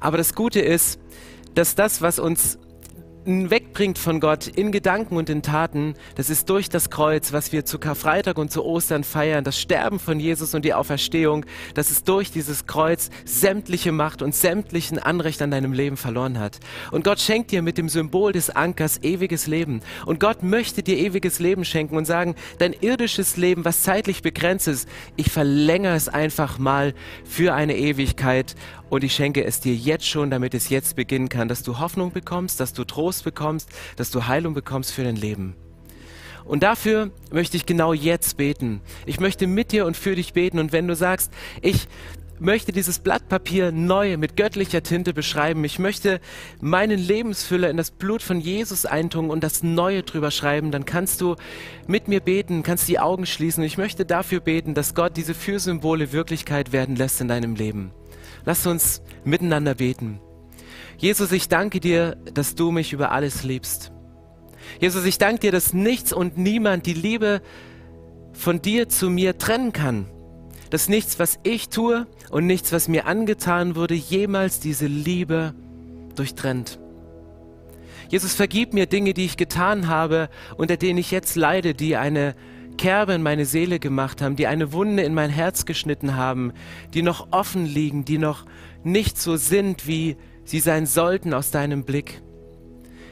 [0.00, 1.00] Aber das Gute ist,
[1.54, 2.58] dass das, was uns
[3.26, 7.64] wegbringt von Gott in Gedanken und in Taten, das ist durch das Kreuz, was wir
[7.64, 11.44] zu Karfreitag und zu Ostern feiern, das Sterben von Jesus und die Auferstehung,
[11.74, 16.60] dass es durch dieses Kreuz sämtliche Macht und sämtlichen Anrecht an deinem Leben verloren hat.
[16.92, 19.80] Und Gott schenkt dir mit dem Symbol des Ankers ewiges Leben.
[20.06, 24.68] Und Gott möchte dir ewiges Leben schenken und sagen, dein irdisches Leben, was zeitlich begrenzt
[24.68, 26.94] ist, ich verlängere es einfach mal
[27.24, 28.54] für eine Ewigkeit
[28.88, 32.12] und ich schenke es dir jetzt schon, damit es jetzt beginnen kann, dass du Hoffnung
[32.12, 35.56] bekommst, dass du Trost bekommst, dass du Heilung bekommst für dein Leben.
[36.44, 38.80] Und dafür möchte ich genau jetzt beten.
[39.04, 40.60] Ich möchte mit dir und für dich beten.
[40.60, 41.88] Und wenn du sagst, ich
[42.38, 45.64] möchte dieses Blatt Papier neu mit göttlicher Tinte beschreiben.
[45.64, 46.20] Ich möchte
[46.60, 50.70] meinen Lebensfüller in das Blut von Jesus eintun und das Neue drüber schreiben.
[50.70, 51.36] Dann kannst du
[51.86, 53.64] mit mir beten, kannst die Augen schließen.
[53.64, 57.90] Ich möchte dafür beten, dass Gott diese Fürsymbole Wirklichkeit werden lässt in deinem Leben.
[58.46, 60.20] Lass uns miteinander beten.
[60.96, 63.92] Jesus, ich danke dir, dass du mich über alles liebst.
[64.80, 67.42] Jesus, ich danke dir, dass nichts und niemand die Liebe
[68.32, 70.06] von dir zu mir trennen kann.
[70.70, 75.54] Dass nichts, was ich tue und nichts, was mir angetan wurde, jemals diese Liebe
[76.14, 76.78] durchtrennt.
[78.08, 82.36] Jesus, vergib mir Dinge, die ich getan habe, unter denen ich jetzt leide, die eine
[82.76, 86.52] Kerbe in meine Seele gemacht haben, die eine Wunde in mein Herz geschnitten haben,
[86.94, 88.46] die noch offen liegen, die noch
[88.84, 92.22] nicht so sind, wie sie sein sollten aus deinem Blick.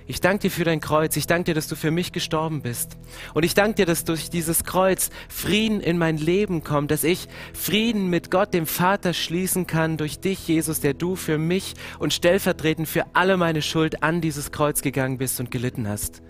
[0.06, 1.16] Ich danke dir für dein Kreuz.
[1.16, 2.98] Ich danke dir, dass du für mich gestorben bist.
[3.32, 7.26] Und ich danke dir, dass durch dieses Kreuz Frieden in mein Leben kommt, dass ich
[7.54, 12.12] Frieden mit Gott, dem Vater, schließen kann durch dich, Jesus, der du für mich und
[12.12, 16.20] stellvertretend für alle meine Schuld an dieses Kreuz gegangen bist und gelitten hast.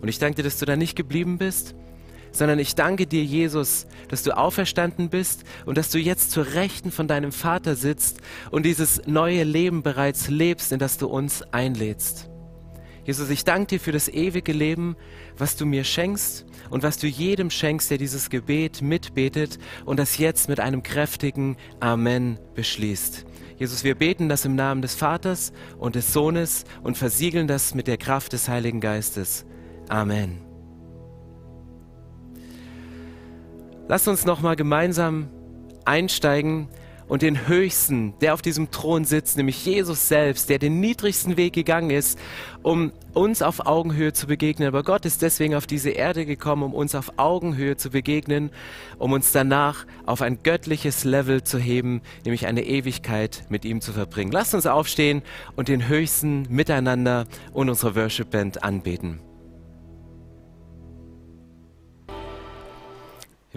[0.00, 1.74] Und ich danke dir, dass du da nicht geblieben bist,
[2.32, 6.90] sondern ich danke dir, Jesus, dass du auferstanden bist und dass du jetzt zur Rechten
[6.90, 8.20] von deinem Vater sitzt
[8.50, 12.28] und dieses neue Leben bereits lebst, in das du uns einlädst.
[13.04, 14.96] Jesus, ich danke dir für das ewige Leben,
[15.38, 20.18] was du mir schenkst und was du jedem schenkst, der dieses Gebet mitbetet und das
[20.18, 23.24] jetzt mit einem kräftigen Amen beschließt.
[23.58, 27.86] Jesus, wir beten das im Namen des Vaters und des Sohnes und versiegeln das mit
[27.86, 29.46] der Kraft des Heiligen Geistes.
[29.88, 30.45] Amen.
[33.88, 35.28] Lass uns noch mal gemeinsam
[35.84, 36.68] einsteigen
[37.06, 41.52] und den Höchsten, der auf diesem Thron sitzt, nämlich Jesus selbst, der den niedrigsten Weg
[41.52, 42.18] gegangen ist,
[42.62, 44.66] um uns auf Augenhöhe zu begegnen.
[44.66, 48.50] Aber Gott ist deswegen auf diese Erde gekommen, um uns auf Augenhöhe zu begegnen,
[48.98, 53.92] um uns danach auf ein göttliches Level zu heben, nämlich eine Ewigkeit mit ihm zu
[53.92, 54.32] verbringen.
[54.32, 55.22] Lasst uns aufstehen
[55.54, 59.20] und den Höchsten miteinander und unsere Worship Band anbeten.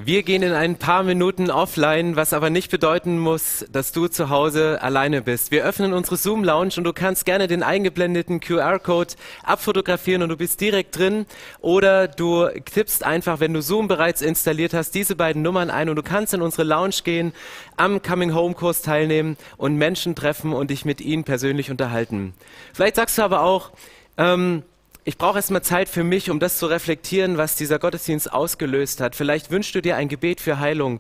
[0.06, 4.30] Wir gehen in ein paar Minuten offline, was aber nicht bedeuten muss, dass du zu
[4.30, 5.52] Hause alleine bist.
[5.52, 10.38] Wir öffnen unsere Zoom Lounge und du kannst gerne den eingeblendeten QR-Code abfotografieren und du
[10.38, 11.26] bist direkt drin
[11.60, 15.98] oder du tippst einfach, wenn du Zoom bereits installiert hast, diese beiden Nummern ein und
[15.98, 17.34] du kannst in unsere Lounge gehen,
[17.76, 22.34] am Coming Home Kurs teilnehmen und Menschen treffen und dich mit ihnen persönlich unterhalten.
[22.74, 23.72] Vielleicht sagst du aber auch,
[24.18, 24.64] ähm,
[25.10, 29.16] ich brauche erstmal Zeit für mich, um das zu reflektieren, was dieser Gottesdienst ausgelöst hat.
[29.16, 31.00] Vielleicht wünschst du dir ein Gebet für Heilung.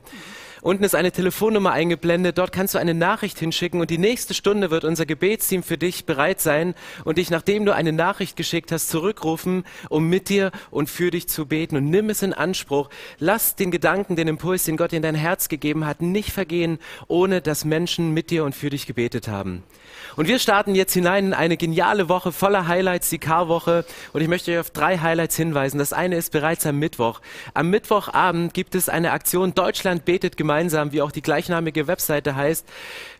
[0.62, 2.38] Unten ist eine Telefonnummer eingeblendet.
[2.38, 6.06] Dort kannst du eine Nachricht hinschicken und die nächste Stunde wird unser Gebetsteam für dich
[6.06, 10.90] bereit sein und dich, nachdem du eine Nachricht geschickt hast, zurückrufen, um mit dir und
[10.90, 11.78] für dich zu beten.
[11.78, 12.90] Und nimm es in Anspruch.
[13.20, 17.42] Lass den Gedanken, den Impuls, den Gott in dein Herz gegeben hat, nicht vergehen, ohne
[17.42, 19.64] dass Menschen mit dir und für dich gebetet haben.
[20.18, 23.86] Und wir starten jetzt hinein in eine geniale Woche voller Highlights, die Karwoche.
[24.12, 25.78] Und ich möchte euch auf drei Highlights hinweisen.
[25.78, 27.22] Das eine ist bereits am Mittwoch.
[27.54, 32.66] Am Mittwochabend gibt es eine Aktion Deutschland betet gemeinsam, wie auch die gleichnamige Webseite heißt.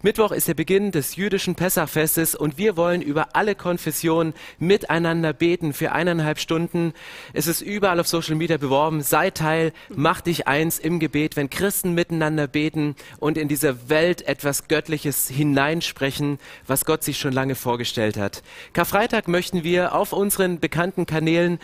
[0.02, 5.74] Mittwoch ist der Beginn des jüdischen Pessachfestes und wir wollen über alle Konfessionen miteinander beten
[5.74, 6.94] für eineinhalb Stunden.
[7.34, 9.04] Es ist überall auf Social Media beworben.
[9.04, 14.24] Sei Teil, mach dich eins im Gebet, wenn Christen miteinander beten und in diese Welt
[14.24, 18.42] etwas Göttliches hineinsprechen, was Gott sich schon lange vorgestellt hat.
[18.74, 21.60] Karfreitag möchten wir auf unseren bekannten Kanälen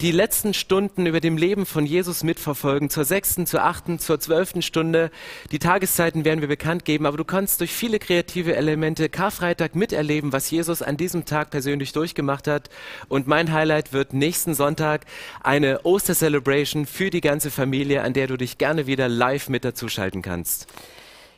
[0.00, 4.60] die letzten Stunden über dem Leben von Jesus mitverfolgen, zur sechsten, zur achten, zur zwölften
[4.60, 5.10] Stunde.
[5.52, 10.32] Die Tageszeiten werden wir bekannt geben, aber du kannst durch viele kreative Elemente Karfreitag miterleben,
[10.32, 12.68] was Jesus an diesem Tag persönlich durchgemacht hat.
[13.08, 15.06] Und mein Highlight wird nächsten Sonntag
[15.42, 20.20] eine Oster-Celebration für die ganze Familie, an der du dich gerne wieder live mit dazuschalten
[20.20, 20.66] kannst.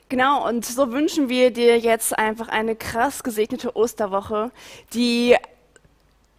[0.09, 4.51] Genau, und so wünschen wir dir jetzt einfach eine krass gesegnete Osterwoche,
[4.95, 5.37] die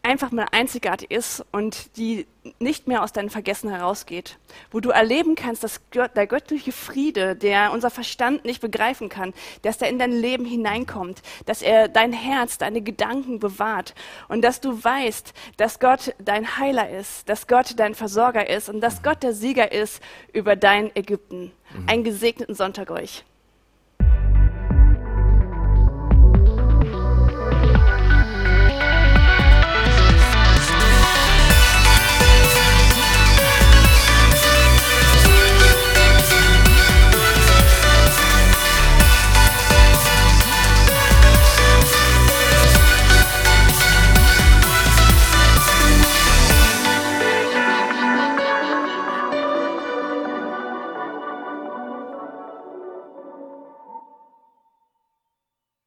[0.01, 2.25] einfach mal einzigartig ist und die
[2.59, 4.37] nicht mehr aus deinen Vergessen herausgeht,
[4.71, 9.77] wo du erleben kannst, dass der göttliche Friede, der unser Verstand nicht begreifen kann, dass
[9.77, 13.93] der in dein Leben hineinkommt, dass er dein Herz, deine Gedanken bewahrt
[14.29, 18.81] und dass du weißt, dass Gott dein Heiler ist, dass Gott dein Versorger ist und
[18.81, 20.01] dass Gott der Sieger ist
[20.33, 21.51] über dein Ägypten.
[21.73, 21.89] Mhm.
[21.89, 23.25] Einen gesegneten Sonntag euch.